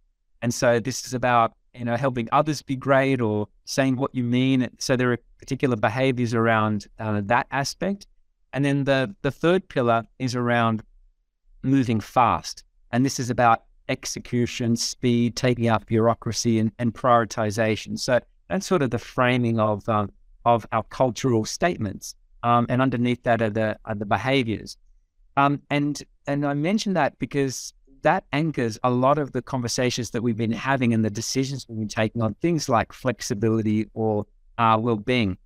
And 0.40 0.52
so 0.52 0.80
this 0.80 1.06
is 1.06 1.14
about, 1.14 1.52
you 1.74 1.84
know, 1.84 1.96
helping 1.96 2.28
others 2.32 2.62
be 2.62 2.76
great 2.76 3.20
or 3.20 3.48
saying 3.64 3.96
what 3.96 4.14
you 4.14 4.24
mean. 4.24 4.68
So 4.78 4.96
there 4.96 5.12
are 5.12 5.18
particular 5.38 5.76
behaviors 5.76 6.34
around 6.34 6.86
uh, 6.98 7.22
that 7.26 7.46
aspect. 7.50 8.06
And 8.52 8.64
then 8.64 8.84
the, 8.84 9.14
the 9.22 9.30
third 9.30 9.68
pillar 9.68 10.04
is 10.18 10.34
around 10.34 10.82
moving 11.62 12.00
fast. 12.00 12.64
And 12.90 13.04
this 13.04 13.18
is 13.18 13.30
about 13.30 13.64
execution, 13.88 14.76
speed, 14.76 15.36
taking 15.36 15.68
out 15.68 15.86
bureaucracy 15.86 16.58
and, 16.58 16.72
and 16.78 16.92
prioritization. 16.92 17.98
So 17.98 18.20
that's 18.48 18.66
sort 18.66 18.82
of 18.82 18.90
the 18.90 18.98
framing 18.98 19.58
of 19.58 19.88
um, 19.88 20.12
of 20.44 20.66
our 20.72 20.82
cultural 20.84 21.44
statements. 21.44 22.14
Um, 22.44 22.66
and 22.68 22.82
underneath 22.82 23.22
that 23.22 23.40
are 23.40 23.50
the 23.50 23.78
are 23.84 23.94
the 23.94 24.06
behaviors. 24.06 24.76
Um, 25.36 25.62
and 25.70 26.02
and 26.26 26.44
I 26.44 26.54
mention 26.54 26.94
that 26.94 27.18
because 27.18 27.72
that 28.02 28.24
anchors 28.32 28.78
a 28.82 28.90
lot 28.90 29.18
of 29.18 29.32
the 29.32 29.42
conversations 29.42 30.10
that 30.10 30.22
we've 30.22 30.36
been 30.36 30.52
having 30.52 30.92
and 30.92 31.04
the 31.04 31.10
decisions 31.10 31.66
we've 31.68 31.78
been 31.78 31.88
taking 31.88 32.20
on 32.20 32.34
things 32.34 32.68
like 32.68 32.92
flexibility 32.92 33.86
or 33.94 34.26
uh, 34.58 34.76
well-being. 34.80 35.38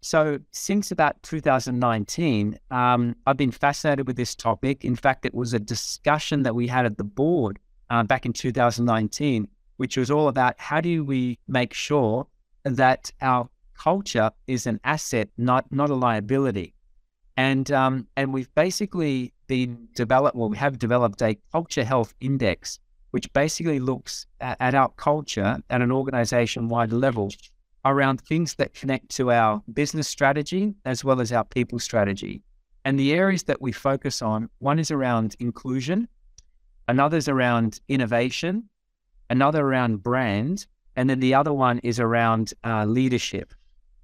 So 0.00 0.38
since 0.52 0.92
about 0.92 1.20
2019, 1.24 2.58
um, 2.70 3.16
I've 3.26 3.36
been 3.36 3.50
fascinated 3.50 4.06
with 4.06 4.16
this 4.16 4.36
topic. 4.36 4.84
In 4.84 4.94
fact, 4.94 5.26
it 5.26 5.34
was 5.34 5.52
a 5.52 5.58
discussion 5.58 6.44
that 6.44 6.54
we 6.54 6.68
had 6.68 6.86
at 6.86 6.96
the 6.96 7.04
board 7.04 7.58
uh, 7.90 8.04
back 8.04 8.24
in 8.24 8.32
2019, 8.32 9.48
which 9.78 9.96
was 9.96 10.10
all 10.10 10.28
about 10.28 10.54
how 10.58 10.80
do 10.80 11.04
we 11.04 11.38
make 11.48 11.74
sure 11.74 12.26
that 12.64 13.10
our 13.20 13.48
culture 13.76 14.30
is 14.46 14.66
an 14.66 14.80
asset, 14.84 15.28
not 15.36 15.70
not 15.70 15.90
a 15.90 15.94
liability. 15.94 16.74
And 17.36 17.70
um, 17.70 18.06
and 18.16 18.32
we've 18.32 18.54
basically 18.54 19.32
been 19.46 19.88
developed. 19.94 20.36
Well, 20.36 20.48
we 20.48 20.56
have 20.56 20.78
developed 20.78 21.22
a 21.22 21.36
culture 21.52 21.84
health 21.84 22.14
index, 22.20 22.78
which 23.10 23.32
basically 23.32 23.78
looks 23.78 24.26
at, 24.40 24.56
at 24.60 24.74
our 24.74 24.88
culture 24.96 25.58
at 25.70 25.82
an 25.82 25.92
organization-wide 25.92 26.92
level 26.92 27.30
around 27.84 28.20
things 28.20 28.54
that 28.54 28.74
connect 28.74 29.08
to 29.10 29.30
our 29.30 29.62
business 29.72 30.08
strategy 30.08 30.74
as 30.84 31.04
well 31.04 31.20
as 31.20 31.30
our 31.32 31.44
people 31.44 31.78
strategy. 31.78 32.42
And 32.84 32.98
the 32.98 33.12
areas 33.12 33.44
that 33.44 33.60
we 33.60 33.72
focus 33.72 34.22
on, 34.22 34.48
one 34.58 34.78
is 34.78 34.90
around 34.90 35.36
inclusion, 35.38 36.08
another 36.88 37.16
is 37.16 37.28
around 37.28 37.80
innovation, 37.88 38.68
another 39.30 39.62
around 39.66 40.02
brand, 40.02 40.66
and 40.96 41.08
then 41.08 41.20
the 41.20 41.34
other 41.34 41.52
one 41.52 41.78
is 41.80 42.00
around 42.00 42.54
uh, 42.64 42.84
leadership. 42.84 43.54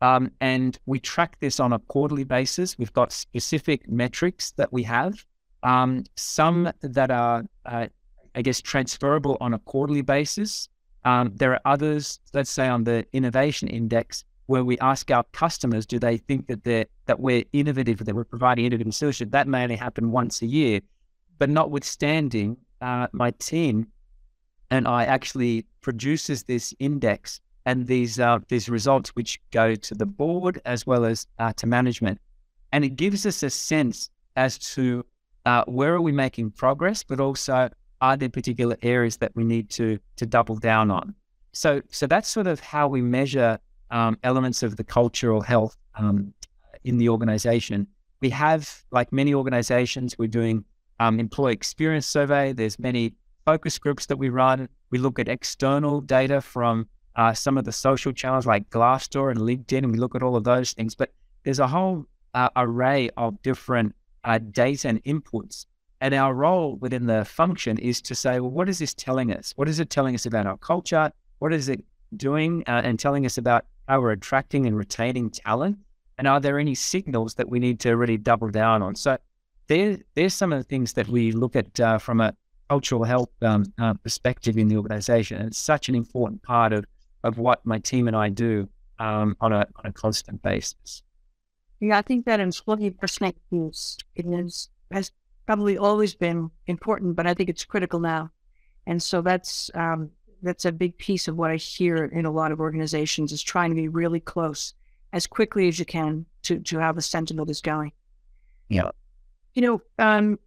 Um, 0.02 0.32
and 0.40 0.76
we 0.84 0.98
track 0.98 1.38
this 1.38 1.60
on 1.60 1.72
a 1.72 1.78
quarterly 1.78 2.24
basis. 2.24 2.76
We've 2.76 2.92
got 2.92 3.12
specific 3.12 3.88
metrics 3.88 4.50
that 4.52 4.72
we 4.72 4.82
have, 4.82 5.24
um, 5.62 6.04
some 6.16 6.72
that 6.82 7.12
are, 7.12 7.44
uh, 7.64 7.86
I 8.34 8.42
guess, 8.42 8.60
transferable 8.60 9.38
on 9.40 9.54
a 9.54 9.60
quarterly 9.60 10.02
basis. 10.02 10.68
Um, 11.04 11.32
there 11.36 11.52
are 11.52 11.60
others, 11.64 12.18
let's 12.34 12.50
say 12.50 12.66
on 12.66 12.82
the 12.82 13.06
innovation 13.12 13.68
index, 13.68 14.24
where 14.46 14.64
we 14.64 14.76
ask 14.80 15.08
our 15.12 15.22
customers, 15.32 15.86
do 15.86 16.00
they 16.00 16.16
think 16.16 16.48
that 16.48 16.64
they're 16.64 16.86
that 17.06 17.20
we're 17.20 17.44
innovative, 17.52 18.04
that 18.04 18.14
we're 18.14 18.24
providing 18.24 18.66
innovative 18.66 18.94
solutions? 18.94 19.30
That 19.30 19.46
may 19.46 19.62
only 19.62 19.76
happen 19.76 20.10
once 20.10 20.42
a 20.42 20.46
year, 20.46 20.80
but 21.38 21.48
notwithstanding, 21.48 22.56
uh, 22.80 23.06
my 23.12 23.30
team 23.38 23.86
and 24.68 24.88
I 24.88 25.04
actually 25.04 25.66
produces 25.80 26.42
this 26.42 26.74
index 26.80 27.40
and 27.66 27.86
these 27.86 28.18
uh, 28.18 28.38
these 28.48 28.68
results 28.68 29.10
which 29.10 29.40
go 29.50 29.74
to 29.74 29.94
the 29.94 30.06
board 30.06 30.60
as 30.64 30.86
well 30.86 31.04
as 31.04 31.26
uh, 31.38 31.52
to 31.54 31.66
management, 31.66 32.20
and 32.72 32.84
it 32.84 32.96
gives 32.96 33.26
us 33.26 33.42
a 33.42 33.50
sense 33.50 34.10
as 34.36 34.58
to 34.58 35.04
uh, 35.46 35.64
where 35.66 35.94
are 35.94 36.00
we 36.00 36.12
making 36.12 36.50
progress, 36.50 37.02
but 37.02 37.20
also 37.20 37.68
are 38.00 38.16
there 38.16 38.28
particular 38.28 38.76
areas 38.82 39.16
that 39.18 39.34
we 39.34 39.44
need 39.44 39.70
to 39.70 39.98
to 40.16 40.26
double 40.26 40.56
down 40.56 40.90
on. 40.90 41.14
So 41.52 41.82
so 41.90 42.06
that's 42.06 42.28
sort 42.28 42.46
of 42.46 42.60
how 42.60 42.88
we 42.88 43.02
measure 43.02 43.58
um, 43.90 44.18
elements 44.24 44.62
of 44.62 44.76
the 44.76 44.84
cultural 44.84 45.40
health 45.40 45.76
um, 45.94 46.32
in 46.84 46.98
the 46.98 47.08
organization. 47.08 47.86
We 48.20 48.30
have, 48.30 48.84
like 48.90 49.12
many 49.12 49.34
organizations, 49.34 50.16
we're 50.18 50.28
doing 50.28 50.64
um, 50.98 51.20
employee 51.20 51.52
experience 51.52 52.06
survey. 52.06 52.52
There's 52.52 52.78
many 52.78 53.14
focus 53.44 53.78
groups 53.78 54.06
that 54.06 54.16
we 54.16 54.28
run. 54.28 54.68
We 54.90 54.98
look 54.98 55.18
at 55.18 55.28
external 55.28 56.00
data 56.00 56.40
from 56.40 56.88
uh, 57.16 57.32
some 57.32 57.58
of 57.58 57.64
the 57.64 57.72
social 57.72 58.12
channels 58.12 58.46
like 58.46 58.70
Glassdoor 58.70 59.30
and 59.30 59.40
LinkedIn, 59.40 59.78
and 59.78 59.92
we 59.92 59.98
look 59.98 60.14
at 60.14 60.22
all 60.22 60.36
of 60.36 60.44
those 60.44 60.72
things. 60.72 60.94
But 60.94 61.12
there's 61.44 61.58
a 61.58 61.66
whole 61.66 62.06
uh, 62.34 62.48
array 62.56 63.10
of 63.16 63.40
different 63.42 63.94
uh, 64.24 64.38
data 64.38 64.88
and 64.88 65.02
inputs. 65.04 65.66
And 66.00 66.14
our 66.14 66.34
role 66.34 66.76
within 66.76 67.06
the 67.06 67.24
function 67.24 67.78
is 67.78 68.00
to 68.02 68.14
say, 68.14 68.40
well, 68.40 68.50
what 68.50 68.68
is 68.68 68.78
this 68.78 68.94
telling 68.94 69.32
us? 69.32 69.52
What 69.56 69.68
is 69.68 69.78
it 69.78 69.90
telling 69.90 70.14
us 70.14 70.26
about 70.26 70.46
our 70.46 70.56
culture? 70.56 71.12
What 71.38 71.52
is 71.52 71.68
it 71.68 71.84
doing 72.16 72.64
uh, 72.66 72.82
and 72.84 72.98
telling 72.98 73.24
us 73.24 73.38
about 73.38 73.66
how 73.88 74.00
we're 74.00 74.12
attracting 74.12 74.66
and 74.66 74.76
retaining 74.76 75.30
talent? 75.30 75.78
And 76.18 76.26
are 76.26 76.40
there 76.40 76.58
any 76.58 76.74
signals 76.74 77.34
that 77.34 77.48
we 77.48 77.58
need 77.58 77.78
to 77.80 77.96
really 77.96 78.16
double 78.16 78.48
down 78.48 78.82
on? 78.82 78.96
So 78.96 79.16
there, 79.68 79.98
there's 80.14 80.34
some 80.34 80.52
of 80.52 80.58
the 80.58 80.64
things 80.64 80.92
that 80.94 81.08
we 81.08 81.32
look 81.32 81.56
at 81.56 81.78
uh, 81.78 81.98
from 81.98 82.20
a 82.20 82.34
cultural 82.68 83.04
health 83.04 83.30
um, 83.42 83.64
uh, 83.78 83.94
perspective 83.94 84.58
in 84.58 84.68
the 84.68 84.76
organization. 84.76 85.38
And 85.38 85.48
it's 85.48 85.58
such 85.58 85.88
an 85.88 85.94
important 85.94 86.42
part 86.42 86.72
of 86.72 86.84
of 87.24 87.38
what 87.38 87.64
my 87.64 87.78
team 87.78 88.08
and 88.08 88.16
I 88.16 88.28
do 88.28 88.68
um, 88.98 89.36
on 89.40 89.52
a 89.52 89.66
on 89.76 89.86
a 89.86 89.92
constant 89.92 90.42
basis. 90.42 91.02
Yeah, 91.80 91.98
I 91.98 92.02
think 92.02 92.26
that 92.26 92.40
employee 92.40 92.90
perspective 92.90 93.72
is 94.14 94.68
has 94.90 95.10
probably 95.46 95.76
always 95.76 96.14
been 96.14 96.50
important, 96.66 97.16
but 97.16 97.26
I 97.26 97.34
think 97.34 97.48
it's 97.48 97.64
critical 97.64 97.98
now. 97.98 98.30
And 98.86 99.02
so 99.02 99.22
that's 99.22 99.70
um, 99.74 100.10
that's 100.42 100.64
a 100.64 100.72
big 100.72 100.96
piece 100.98 101.28
of 101.28 101.36
what 101.36 101.50
I 101.50 101.56
hear 101.56 102.04
in 102.04 102.26
a 102.26 102.30
lot 102.30 102.52
of 102.52 102.60
organizations 102.60 103.32
is 103.32 103.42
trying 103.42 103.70
to 103.70 103.76
be 103.76 103.88
really 103.88 104.20
close 104.20 104.74
as 105.12 105.26
quickly 105.26 105.68
as 105.68 105.78
you 105.78 105.84
can 105.84 106.26
to 106.42 106.58
to 106.60 106.78
how 106.78 106.92
the 106.92 107.02
sentiment 107.02 107.50
is 107.50 107.60
going. 107.60 107.92
Yeah. 108.68 108.90
You 109.54 109.62
know, 109.62 109.82
um, 109.98 110.38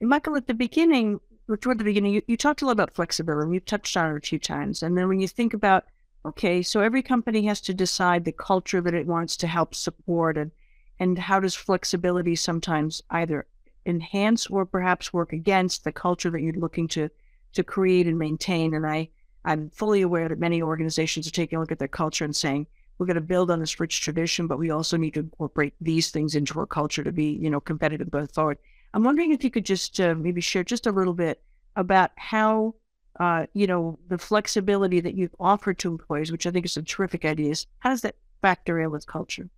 Michael, 0.00 0.36
at 0.36 0.46
the 0.46 0.54
beginning, 0.54 1.20
toward 1.54 1.78
the 1.78 1.84
beginning, 1.84 2.14
you, 2.14 2.22
you 2.26 2.36
talked 2.36 2.62
a 2.62 2.66
lot 2.66 2.72
about 2.72 2.94
flexibility. 2.94 3.48
We've 3.48 3.64
touched 3.64 3.96
on 3.96 4.10
it 4.10 4.16
a 4.16 4.26
few 4.26 4.38
times. 4.38 4.82
And 4.82 4.98
then 4.98 5.08
when 5.08 5.20
you 5.20 5.28
think 5.28 5.54
about, 5.54 5.84
okay, 6.24 6.62
so 6.62 6.80
every 6.80 7.02
company 7.02 7.46
has 7.46 7.60
to 7.62 7.74
decide 7.74 8.24
the 8.24 8.32
culture 8.32 8.80
that 8.80 8.94
it 8.94 9.06
wants 9.06 9.36
to 9.38 9.46
help 9.46 9.74
support 9.74 10.36
and 10.36 10.50
and 10.98 11.18
how 11.18 11.38
does 11.38 11.54
flexibility 11.54 12.34
sometimes 12.34 13.02
either 13.10 13.46
enhance 13.84 14.46
or 14.46 14.64
perhaps 14.64 15.12
work 15.12 15.32
against 15.32 15.84
the 15.84 15.92
culture 15.92 16.30
that 16.30 16.40
you're 16.40 16.54
looking 16.54 16.88
to 16.88 17.10
to 17.52 17.62
create 17.62 18.06
and 18.06 18.18
maintain. 18.18 18.74
And 18.74 18.86
I, 18.86 19.08
I'm 19.44 19.70
fully 19.70 20.02
aware 20.02 20.28
that 20.28 20.38
many 20.38 20.62
organizations 20.62 21.26
are 21.26 21.32
taking 21.32 21.56
a 21.56 21.60
look 21.60 21.72
at 21.72 21.78
their 21.78 21.88
culture 21.88 22.24
and 22.24 22.34
saying, 22.34 22.66
we're 22.98 23.06
going 23.06 23.14
to 23.14 23.20
build 23.20 23.50
on 23.50 23.60
this 23.60 23.78
rich 23.78 24.00
tradition, 24.00 24.46
but 24.46 24.58
we 24.58 24.70
also 24.70 24.96
need 24.96 25.14
to 25.14 25.20
incorporate 25.20 25.74
these 25.80 26.10
things 26.10 26.34
into 26.34 26.58
our 26.58 26.66
culture 26.66 27.04
to 27.04 27.12
be, 27.12 27.38
you 27.40 27.50
know, 27.50 27.60
competitive 27.60 28.10
going 28.10 28.26
forward. 28.26 28.58
I'm 28.96 29.04
wondering 29.04 29.32
if 29.32 29.44
you 29.44 29.50
could 29.50 29.66
just 29.66 30.00
uh, 30.00 30.14
maybe 30.14 30.40
share 30.40 30.64
just 30.64 30.86
a 30.86 30.90
little 30.90 31.12
bit 31.12 31.42
about 31.76 32.12
how, 32.16 32.76
uh, 33.20 33.44
you 33.52 33.66
know, 33.66 33.98
the 34.08 34.16
flexibility 34.16 35.00
that 35.00 35.14
you've 35.14 35.34
offered 35.38 35.78
to 35.80 35.90
employees, 35.90 36.32
which 36.32 36.46
I 36.46 36.50
think 36.50 36.64
is 36.64 36.78
a 36.78 36.82
terrific 36.82 37.26
idea. 37.26 37.54
How 37.80 37.90
does 37.90 38.00
that 38.00 38.14
factor 38.40 38.80
in 38.80 38.90
with 38.90 39.06
culture? 39.06 39.50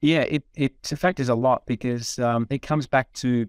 Yeah, 0.00 0.22
it, 0.22 0.42
it 0.56 0.74
factors 0.84 1.28
a 1.28 1.36
lot 1.36 1.66
because 1.66 2.18
um, 2.18 2.48
it 2.50 2.62
comes 2.62 2.88
back 2.88 3.12
to 3.12 3.46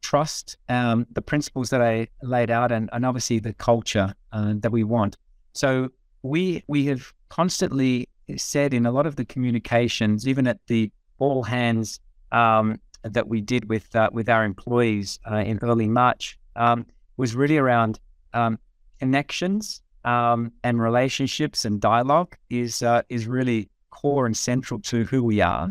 trust, 0.00 0.56
um, 0.70 1.06
the 1.12 1.20
principles 1.20 1.68
that 1.68 1.82
I 1.82 2.08
laid 2.22 2.50
out, 2.50 2.72
and, 2.72 2.88
and 2.94 3.04
obviously 3.04 3.38
the 3.38 3.52
culture 3.52 4.14
uh, 4.32 4.54
that 4.60 4.72
we 4.72 4.84
want. 4.84 5.18
So 5.52 5.90
we 6.22 6.64
we 6.66 6.86
have 6.86 7.12
constantly 7.28 8.08
said 8.38 8.72
in 8.72 8.86
a 8.86 8.90
lot 8.90 9.04
of 9.04 9.16
the 9.16 9.26
communications, 9.26 10.26
even 10.26 10.46
at 10.46 10.60
the 10.66 10.90
all 11.18 11.42
hands 11.42 12.00
um, 12.32 12.80
that 13.02 13.28
we 13.28 13.40
did 13.40 13.68
with 13.68 13.94
uh, 13.94 14.10
with 14.12 14.28
our 14.28 14.44
employees 14.44 15.18
uh, 15.30 15.36
in 15.36 15.58
early 15.62 15.88
March, 15.88 16.38
um, 16.56 16.86
was 17.16 17.34
really 17.34 17.58
around 17.58 18.00
um, 18.34 18.58
connections 18.98 19.82
um, 20.04 20.52
and 20.62 20.80
relationships 20.80 21.64
and 21.64 21.80
dialogue 21.80 22.36
is 22.48 22.82
uh, 22.82 23.02
is 23.08 23.26
really 23.26 23.68
core 23.90 24.26
and 24.26 24.36
central 24.36 24.80
to 24.80 25.04
who 25.04 25.22
we 25.22 25.40
are. 25.40 25.70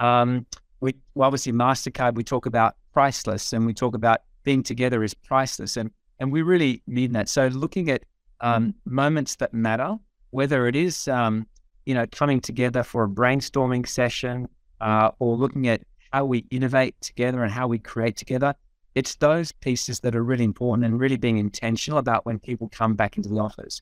Um, 0.00 0.46
we 0.80 0.94
well, 1.14 1.26
obviously 1.26 1.52
Mastercard. 1.52 2.14
We 2.14 2.24
talk 2.24 2.46
about 2.46 2.76
priceless, 2.92 3.52
and 3.52 3.66
we 3.66 3.74
talk 3.74 3.94
about 3.94 4.20
being 4.44 4.62
together 4.62 5.02
is 5.02 5.14
priceless, 5.14 5.76
and 5.76 5.90
and 6.20 6.32
we 6.32 6.42
really 6.42 6.82
mean 6.86 7.12
that. 7.12 7.28
So 7.28 7.48
looking 7.48 7.90
at 7.90 8.04
um, 8.40 8.74
moments 8.84 9.36
that 9.36 9.52
matter, 9.52 9.96
whether 10.30 10.66
it 10.66 10.76
is 10.76 11.08
um, 11.08 11.46
you 11.84 11.94
know 11.94 12.06
coming 12.12 12.40
together 12.40 12.82
for 12.82 13.04
a 13.04 13.08
brainstorming 13.08 13.86
session 13.88 14.48
uh, 14.80 15.10
or 15.18 15.36
looking 15.36 15.68
at 15.68 15.82
how 16.12 16.24
we 16.24 16.44
innovate 16.50 17.00
together 17.00 17.42
and 17.42 17.52
how 17.52 17.66
we 17.66 17.78
create 17.78 18.16
together. 18.16 18.54
It's 18.94 19.14
those 19.16 19.52
pieces 19.52 20.00
that 20.00 20.14
are 20.14 20.22
really 20.22 20.44
important 20.44 20.84
and 20.84 21.00
really 21.00 21.16
being 21.16 21.38
intentional 21.38 21.98
about 21.98 22.26
when 22.26 22.38
people 22.38 22.68
come 22.68 22.94
back 22.94 23.16
into 23.16 23.30
the 23.30 23.38
office. 23.38 23.80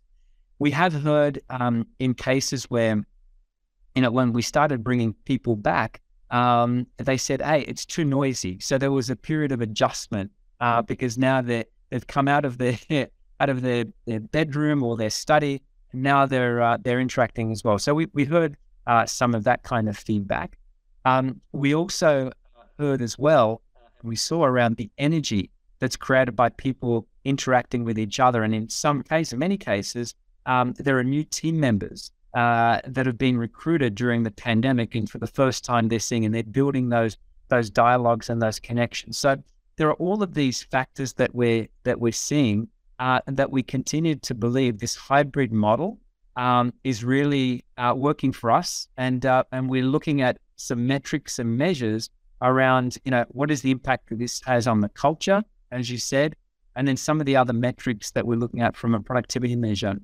We 0.60 0.70
have 0.70 0.92
heard 0.92 1.40
um, 1.50 1.86
in 1.98 2.14
cases 2.14 2.64
where, 2.64 3.04
you 3.94 4.02
know, 4.02 4.10
when 4.10 4.32
we 4.32 4.42
started 4.42 4.84
bringing 4.84 5.14
people 5.24 5.56
back, 5.56 6.00
um, 6.30 6.86
they 6.98 7.16
said, 7.16 7.42
"Hey, 7.42 7.62
it's 7.62 7.84
too 7.84 8.04
noisy." 8.04 8.60
So 8.60 8.78
there 8.78 8.92
was 8.92 9.10
a 9.10 9.16
period 9.16 9.50
of 9.50 9.60
adjustment 9.60 10.30
uh, 10.60 10.82
because 10.82 11.18
now 11.18 11.40
they 11.40 11.64
they've 11.90 12.06
come 12.06 12.28
out 12.28 12.44
of 12.44 12.58
their 12.58 12.78
out 13.40 13.48
of 13.48 13.62
their, 13.62 13.86
their 14.06 14.20
bedroom 14.20 14.82
or 14.82 14.96
their 14.96 15.10
study, 15.10 15.62
and 15.92 16.02
now 16.02 16.26
they're 16.26 16.62
uh, 16.62 16.76
they're 16.80 17.00
interacting 17.00 17.50
as 17.50 17.64
well. 17.64 17.80
So 17.80 17.94
we 17.94 18.06
we 18.12 18.24
heard 18.24 18.56
uh, 18.86 19.06
some 19.06 19.34
of 19.34 19.42
that 19.44 19.64
kind 19.64 19.88
of 19.88 19.96
feedback. 19.96 20.56
Um, 21.04 21.40
we 21.52 21.74
also 21.74 22.32
heard 22.78 23.02
as 23.02 23.18
well, 23.18 23.62
we 24.02 24.16
saw 24.16 24.44
around 24.44 24.76
the 24.76 24.90
energy 24.98 25.50
that's 25.78 25.96
created 25.96 26.36
by 26.36 26.50
people 26.50 27.06
interacting 27.24 27.84
with 27.84 27.98
each 27.98 28.20
other, 28.20 28.42
and 28.42 28.54
in 28.54 28.68
some 28.68 29.02
cases, 29.02 29.32
in 29.32 29.38
many 29.38 29.56
cases, 29.56 30.14
um, 30.46 30.74
there 30.78 30.98
are 30.98 31.04
new 31.04 31.24
team 31.24 31.60
members 31.60 32.10
uh, 32.34 32.80
that 32.86 33.06
have 33.06 33.18
been 33.18 33.36
recruited 33.36 33.94
during 33.94 34.22
the 34.22 34.30
pandemic, 34.30 34.94
and 34.94 35.08
for 35.10 35.18
the 35.18 35.26
first 35.26 35.64
time 35.64 35.88
they're 35.88 35.98
seeing 35.98 36.24
and 36.24 36.34
they're 36.34 36.42
building 36.42 36.88
those 36.88 37.16
those 37.48 37.68
dialogues 37.68 38.30
and 38.30 38.40
those 38.40 38.60
connections. 38.60 39.18
So 39.18 39.42
there 39.76 39.88
are 39.88 39.94
all 39.94 40.22
of 40.22 40.34
these 40.34 40.62
factors 40.62 41.14
that 41.14 41.34
we're 41.34 41.66
that 41.84 42.00
we're 42.00 42.12
seeing, 42.12 42.68
uh, 42.98 43.20
and 43.26 43.36
that 43.36 43.50
we 43.50 43.62
continue 43.62 44.14
to 44.16 44.34
believe 44.34 44.78
this 44.78 44.94
hybrid 44.94 45.52
model 45.52 45.98
um, 46.36 46.72
is 46.84 47.04
really 47.04 47.64
uh, 47.76 47.94
working 47.96 48.32
for 48.32 48.50
us, 48.50 48.88
and 48.96 49.26
uh, 49.26 49.44
and 49.52 49.68
we're 49.68 49.84
looking 49.84 50.22
at 50.22 50.38
some 50.60 50.86
metrics 50.86 51.38
and 51.38 51.56
measures 51.56 52.10
around, 52.42 52.98
you 53.04 53.10
know, 53.10 53.24
what 53.28 53.50
is 53.50 53.62
the 53.62 53.70
impact 53.70 54.08
that 54.08 54.18
this 54.18 54.40
has 54.46 54.66
on 54.66 54.80
the 54.80 54.88
culture, 54.90 55.42
as 55.70 55.90
you 55.90 55.98
said, 55.98 56.34
and 56.76 56.86
then 56.86 56.96
some 56.96 57.20
of 57.20 57.26
the 57.26 57.36
other 57.36 57.52
metrics 57.52 58.10
that 58.12 58.26
we're 58.26 58.38
looking 58.38 58.60
at 58.60 58.76
from 58.76 58.94
a 58.94 59.00
productivity 59.00 59.56
measure. 59.56 59.94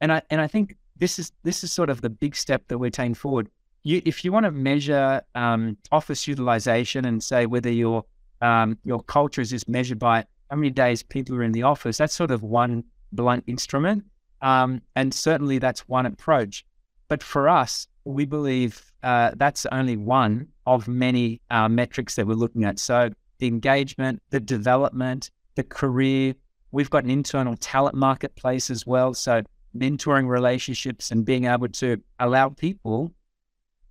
And 0.00 0.12
I 0.12 0.22
and 0.30 0.40
I 0.40 0.46
think 0.46 0.76
this 0.98 1.18
is 1.18 1.32
this 1.42 1.64
is 1.64 1.72
sort 1.72 1.90
of 1.90 2.00
the 2.00 2.10
big 2.10 2.36
step 2.36 2.62
that 2.68 2.78
we're 2.78 2.90
taking 2.90 3.14
forward. 3.14 3.48
You, 3.82 4.02
if 4.04 4.24
you 4.24 4.32
want 4.32 4.44
to 4.44 4.50
measure 4.50 5.22
um, 5.34 5.76
office 5.92 6.26
utilization 6.26 7.04
and 7.04 7.22
say 7.22 7.46
whether 7.46 7.70
your 7.70 8.04
um, 8.42 8.78
your 8.84 9.02
culture 9.02 9.40
is 9.40 9.50
just 9.50 9.68
measured 9.68 9.98
by 9.98 10.24
how 10.50 10.56
many 10.56 10.70
days 10.70 11.02
people 11.02 11.36
are 11.36 11.42
in 11.42 11.52
the 11.52 11.62
office, 11.62 11.96
that's 11.96 12.14
sort 12.14 12.30
of 12.30 12.42
one 12.42 12.84
blunt 13.12 13.44
instrument, 13.46 14.04
um, 14.42 14.82
and 14.94 15.14
certainly 15.14 15.58
that's 15.58 15.88
one 15.88 16.06
approach. 16.06 16.64
But 17.08 17.22
for 17.22 17.48
us, 17.48 17.86
we 18.04 18.24
believe 18.26 18.92
uh, 19.06 19.30
that's 19.36 19.64
only 19.70 19.96
one 19.96 20.48
of 20.66 20.88
many 20.88 21.40
uh, 21.50 21.68
metrics 21.68 22.16
that 22.16 22.26
we're 22.26 22.34
looking 22.34 22.64
at. 22.64 22.76
So 22.80 23.10
the 23.38 23.46
engagement, 23.46 24.20
the 24.30 24.40
development, 24.40 25.30
the 25.54 25.62
career. 25.62 26.34
We've 26.72 26.90
got 26.90 27.04
an 27.04 27.10
internal 27.10 27.56
talent 27.56 27.94
marketplace 27.94 28.68
as 28.68 28.84
well. 28.84 29.14
So 29.14 29.42
mentoring 29.78 30.28
relationships 30.28 31.12
and 31.12 31.24
being 31.24 31.44
able 31.44 31.68
to 31.68 32.02
allow 32.18 32.48
people 32.48 33.12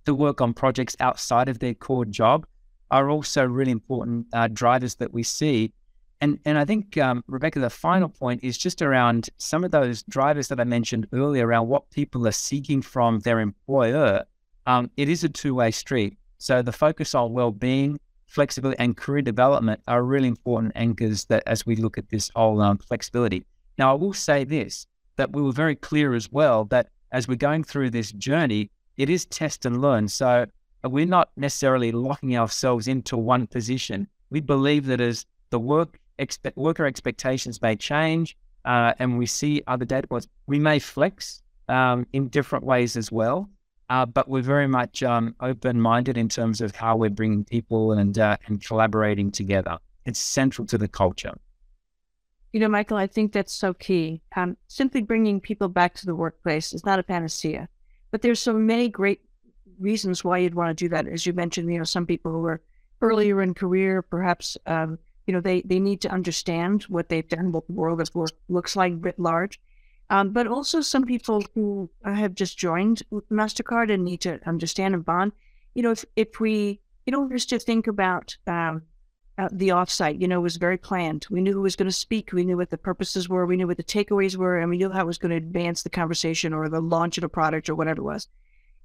to 0.04 0.14
work 0.14 0.42
on 0.42 0.52
projects 0.52 0.94
outside 1.00 1.48
of 1.48 1.60
their 1.60 1.72
core 1.72 2.04
job 2.04 2.46
are 2.90 3.08
also 3.08 3.42
really 3.42 3.72
important 3.72 4.26
uh, 4.34 4.48
drivers 4.48 4.96
that 4.96 5.14
we 5.14 5.22
see. 5.22 5.72
And 6.20 6.38
and 6.44 6.58
I 6.58 6.66
think 6.66 6.98
um, 6.98 7.24
Rebecca, 7.26 7.58
the 7.58 7.70
final 7.70 8.10
point 8.10 8.44
is 8.44 8.58
just 8.58 8.82
around 8.82 9.30
some 9.38 9.64
of 9.64 9.70
those 9.70 10.02
drivers 10.02 10.48
that 10.48 10.60
I 10.60 10.64
mentioned 10.64 11.06
earlier 11.14 11.46
around 11.46 11.68
what 11.68 11.90
people 11.90 12.28
are 12.28 12.32
seeking 12.32 12.82
from 12.82 13.20
their 13.20 13.40
employer. 13.40 14.24
Um, 14.66 14.90
it 14.96 15.08
is 15.08 15.24
a 15.24 15.28
two 15.28 15.54
way 15.54 15.70
street. 15.70 16.16
So 16.38 16.62
the 16.62 16.72
focus 16.72 17.14
on 17.14 17.32
well 17.32 17.52
being, 17.52 17.98
flexibility, 18.26 18.78
and 18.78 18.96
career 18.96 19.22
development 19.22 19.80
are 19.88 20.02
really 20.02 20.28
important 20.28 20.72
anchors 20.74 21.24
that 21.26 21.42
as 21.46 21.64
we 21.64 21.76
look 21.76 21.98
at 21.98 22.08
this 22.10 22.30
whole 22.34 22.60
um, 22.60 22.78
flexibility. 22.78 23.44
Now, 23.78 23.92
I 23.92 23.94
will 23.94 24.12
say 24.12 24.44
this 24.44 24.86
that 25.16 25.32
we 25.32 25.40
were 25.40 25.52
very 25.52 25.76
clear 25.76 26.14
as 26.14 26.30
well 26.30 26.64
that 26.66 26.88
as 27.12 27.26
we're 27.26 27.36
going 27.36 27.64
through 27.64 27.90
this 27.90 28.12
journey, 28.12 28.70
it 28.96 29.08
is 29.08 29.24
test 29.26 29.64
and 29.64 29.80
learn. 29.80 30.08
So 30.08 30.46
we're 30.84 31.06
not 31.06 31.30
necessarily 31.36 31.92
locking 31.92 32.36
ourselves 32.36 32.88
into 32.88 33.16
one 33.16 33.46
position. 33.46 34.08
We 34.30 34.40
believe 34.40 34.86
that 34.86 35.00
as 35.00 35.24
the 35.50 35.58
work 35.58 35.98
expe- 36.18 36.56
worker 36.56 36.84
expectations 36.84 37.62
may 37.62 37.76
change, 37.76 38.36
uh, 38.64 38.92
and 38.98 39.16
we 39.16 39.26
see 39.26 39.62
other 39.66 39.84
data 39.84 40.06
points, 40.06 40.26
we 40.46 40.58
may 40.58 40.78
flex 40.78 41.42
um, 41.68 42.06
in 42.12 42.28
different 42.28 42.64
ways 42.64 42.96
as 42.96 43.12
well. 43.12 43.48
Uh, 43.88 44.04
but 44.04 44.28
we're 44.28 44.42
very 44.42 44.66
much 44.66 45.02
um, 45.02 45.34
open-minded 45.40 46.16
in 46.16 46.28
terms 46.28 46.60
of 46.60 46.74
how 46.74 46.96
we're 46.96 47.10
bringing 47.10 47.44
people 47.44 47.92
and 47.92 48.18
uh, 48.18 48.36
and 48.46 48.64
collaborating 48.64 49.30
together. 49.30 49.78
It's 50.04 50.18
central 50.18 50.66
to 50.66 50.78
the 50.78 50.88
culture. 50.88 51.34
You 52.52 52.60
know, 52.60 52.68
Michael, 52.68 52.96
I 52.96 53.06
think 53.06 53.32
that's 53.32 53.52
so 53.52 53.74
key. 53.74 54.22
Um, 54.34 54.56
simply 54.66 55.02
bringing 55.02 55.40
people 55.40 55.68
back 55.68 55.94
to 55.94 56.06
the 56.06 56.14
workplace 56.14 56.72
is 56.72 56.84
not 56.84 56.98
a 56.98 57.02
panacea, 57.02 57.68
but 58.10 58.22
there's 58.22 58.40
so 58.40 58.54
many 58.54 58.88
great 58.88 59.20
reasons 59.78 60.24
why 60.24 60.38
you'd 60.38 60.54
want 60.54 60.76
to 60.76 60.84
do 60.84 60.88
that. 60.88 61.06
As 61.06 61.26
you 61.26 61.32
mentioned, 61.32 61.70
you 61.70 61.78
know, 61.78 61.84
some 61.84 62.06
people 62.06 62.32
who 62.32 62.44
are 62.46 62.62
earlier 63.02 63.42
in 63.42 63.52
career, 63.52 64.00
perhaps, 64.00 64.56
um, 64.66 64.98
you 65.26 65.34
know, 65.34 65.40
they, 65.40 65.60
they 65.62 65.78
need 65.78 66.00
to 66.00 66.08
understand 66.08 66.84
what 66.84 67.08
they've 67.08 67.28
done, 67.28 67.52
what 67.52 67.66
the 67.66 67.74
world 67.74 68.00
of 68.00 68.14
work 68.14 68.30
looks 68.48 68.74
like 68.74 68.94
writ 69.00 69.18
large. 69.18 69.60
Um, 70.08 70.30
but 70.30 70.46
also 70.46 70.80
some 70.80 71.04
people 71.04 71.42
who 71.54 71.90
have 72.04 72.34
just 72.34 72.56
joined 72.56 73.02
Mastercard 73.30 73.92
and 73.92 74.04
need 74.04 74.20
to 74.20 74.40
understand 74.46 74.94
and 74.94 75.04
bond. 75.04 75.32
You 75.74 75.82
know, 75.82 75.90
if, 75.90 76.04
if 76.14 76.40
we, 76.40 76.80
you 77.06 77.12
know, 77.12 77.28
just 77.28 77.50
to 77.50 77.58
think 77.58 77.86
about 77.86 78.36
um, 78.46 78.82
uh, 79.38 79.48
the 79.52 79.68
offsite, 79.68 80.20
you 80.20 80.28
know, 80.28 80.40
was 80.40 80.56
very 80.56 80.78
planned. 80.78 81.26
We 81.28 81.40
knew 81.40 81.52
who 81.52 81.62
was 81.62 81.76
going 81.76 81.88
to 81.88 81.92
speak. 81.92 82.32
We 82.32 82.44
knew 82.44 82.56
what 82.56 82.70
the 82.70 82.78
purposes 82.78 83.28
were. 83.28 83.46
We 83.46 83.56
knew 83.56 83.66
what 83.66 83.76
the 83.76 83.84
takeaways 83.84 84.36
were, 84.36 84.58
and 84.58 84.70
we 84.70 84.78
knew 84.78 84.90
how 84.90 85.02
it 85.02 85.06
was 85.06 85.18
going 85.18 85.30
to 85.30 85.36
advance 85.36 85.82
the 85.82 85.90
conversation 85.90 86.54
or 86.54 86.68
the 86.68 86.80
launch 86.80 87.18
of 87.18 87.24
a 87.24 87.28
product 87.28 87.68
or 87.68 87.74
whatever 87.74 88.00
it 88.00 88.04
was. 88.04 88.28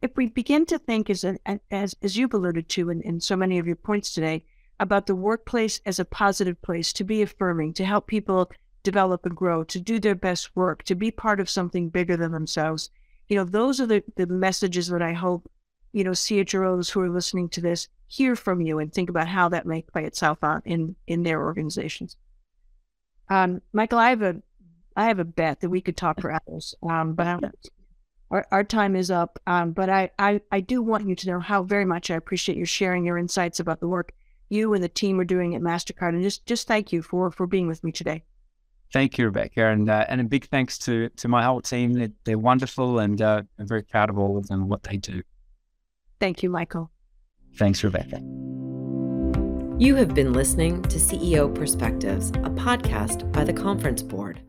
If 0.01 0.17
we 0.17 0.27
begin 0.27 0.65
to 0.65 0.79
think, 0.79 1.09
as 1.09 1.23
as 1.69 1.95
as 2.01 2.17
you've 2.17 2.33
alluded 2.33 2.67
to 2.69 2.89
in, 2.89 3.01
in 3.01 3.21
so 3.21 3.35
many 3.35 3.59
of 3.59 3.67
your 3.67 3.75
points 3.75 4.11
today, 4.13 4.43
about 4.79 5.05
the 5.05 5.15
workplace 5.15 5.79
as 5.85 5.99
a 5.99 6.05
positive 6.05 6.59
place 6.63 6.91
to 6.93 7.03
be 7.03 7.21
affirming, 7.21 7.71
to 7.75 7.85
help 7.85 8.07
people 8.07 8.51
develop 8.83 9.25
and 9.25 9.35
grow, 9.35 9.63
to 9.63 9.79
do 9.79 9.99
their 9.99 10.15
best 10.15 10.55
work, 10.55 10.83
to 10.83 10.95
be 10.95 11.11
part 11.11 11.39
of 11.39 11.49
something 11.49 11.89
bigger 11.89 12.17
than 12.17 12.31
themselves, 12.31 12.89
you 13.27 13.35
know, 13.35 13.43
those 13.43 13.79
are 13.79 13.85
the, 13.85 14.03
the 14.17 14.27
messages 14.27 14.87
that 14.87 15.01
I 15.01 15.13
hope, 15.13 15.49
you 15.93 16.03
know, 16.03 16.11
CHROs 16.11 16.91
who 16.91 17.01
are 17.01 17.09
listening 17.09 17.49
to 17.49 17.61
this 17.61 17.87
hear 18.11 18.35
from 18.35 18.59
you 18.59 18.77
and 18.79 18.91
think 18.91 19.09
about 19.09 19.29
how 19.29 19.47
that 19.47 19.65
may 19.65 19.81
play 19.81 20.03
itself 20.03 20.39
out 20.43 20.61
in 20.65 20.95
in 21.07 21.23
their 21.23 21.41
organizations. 21.41 22.17
Um, 23.29 23.61
Michael, 23.71 23.99
I 23.99 24.09
have 24.09 24.21
a 24.21 24.35
I 24.97 25.05
have 25.05 25.19
a 25.19 25.25
bet 25.25 25.61
that 25.61 25.69
we 25.69 25.79
could 25.79 25.95
talk 25.95 26.19
for 26.19 26.31
hours, 26.31 26.75
um, 26.83 27.13
but 27.13 27.41
our, 28.31 28.45
our 28.51 28.63
time 28.65 28.97
is 28.97 29.09
up. 29.09 29.39
Um, 29.47 29.71
but 29.71 29.89
I, 29.89 30.11
I 30.19 30.41
I 30.51 30.59
do 30.59 30.81
want 30.81 31.07
you 31.07 31.15
to 31.15 31.27
know 31.27 31.39
how 31.39 31.63
very 31.63 31.85
much 31.85 32.11
I 32.11 32.15
appreciate 32.15 32.57
you 32.57 32.65
sharing 32.65 33.05
your 33.05 33.17
insights 33.17 33.61
about 33.61 33.79
the 33.79 33.87
work 33.87 34.11
you 34.49 34.73
and 34.73 34.83
the 34.83 34.89
team 34.89 35.17
are 35.21 35.23
doing 35.23 35.55
at 35.55 35.61
Mastercard, 35.61 36.09
and 36.09 36.21
just 36.21 36.45
just 36.45 36.67
thank 36.67 36.91
you 36.91 37.01
for 37.01 37.31
for 37.31 37.47
being 37.47 37.67
with 37.67 37.81
me 37.81 37.93
today. 37.93 38.25
Thank 38.91 39.17
you, 39.17 39.25
Rebecca, 39.25 39.67
and 39.67 39.89
uh, 39.89 40.05
and 40.09 40.19
a 40.19 40.23
big 40.25 40.45
thanks 40.45 40.77
to 40.79 41.09
to 41.09 41.27
my 41.27 41.43
whole 41.43 41.61
team. 41.61 41.93
They're, 41.93 42.11
they're 42.25 42.37
wonderful, 42.37 42.99
and 42.99 43.21
uh, 43.21 43.43
I'm 43.57 43.67
very 43.67 43.83
proud 43.83 44.09
of 44.09 44.17
all 44.17 44.37
of 44.37 44.47
them 44.47 44.61
and 44.61 44.69
what 44.69 44.83
they 44.83 44.97
do. 44.97 45.21
Thank 46.19 46.43
you, 46.43 46.49
Michael. 46.49 46.91
Thanks, 47.55 47.83
Rebecca. 47.83 48.21
You 49.79 49.95
have 49.95 50.13
been 50.13 50.33
listening 50.33 50.83
to 50.83 50.97
CEO 50.97 51.53
Perspectives, 51.53 52.29
a 52.29 52.51
podcast 52.51 53.31
by 53.31 53.43
the 53.43 53.53
Conference 53.53 54.03
Board. 54.03 54.41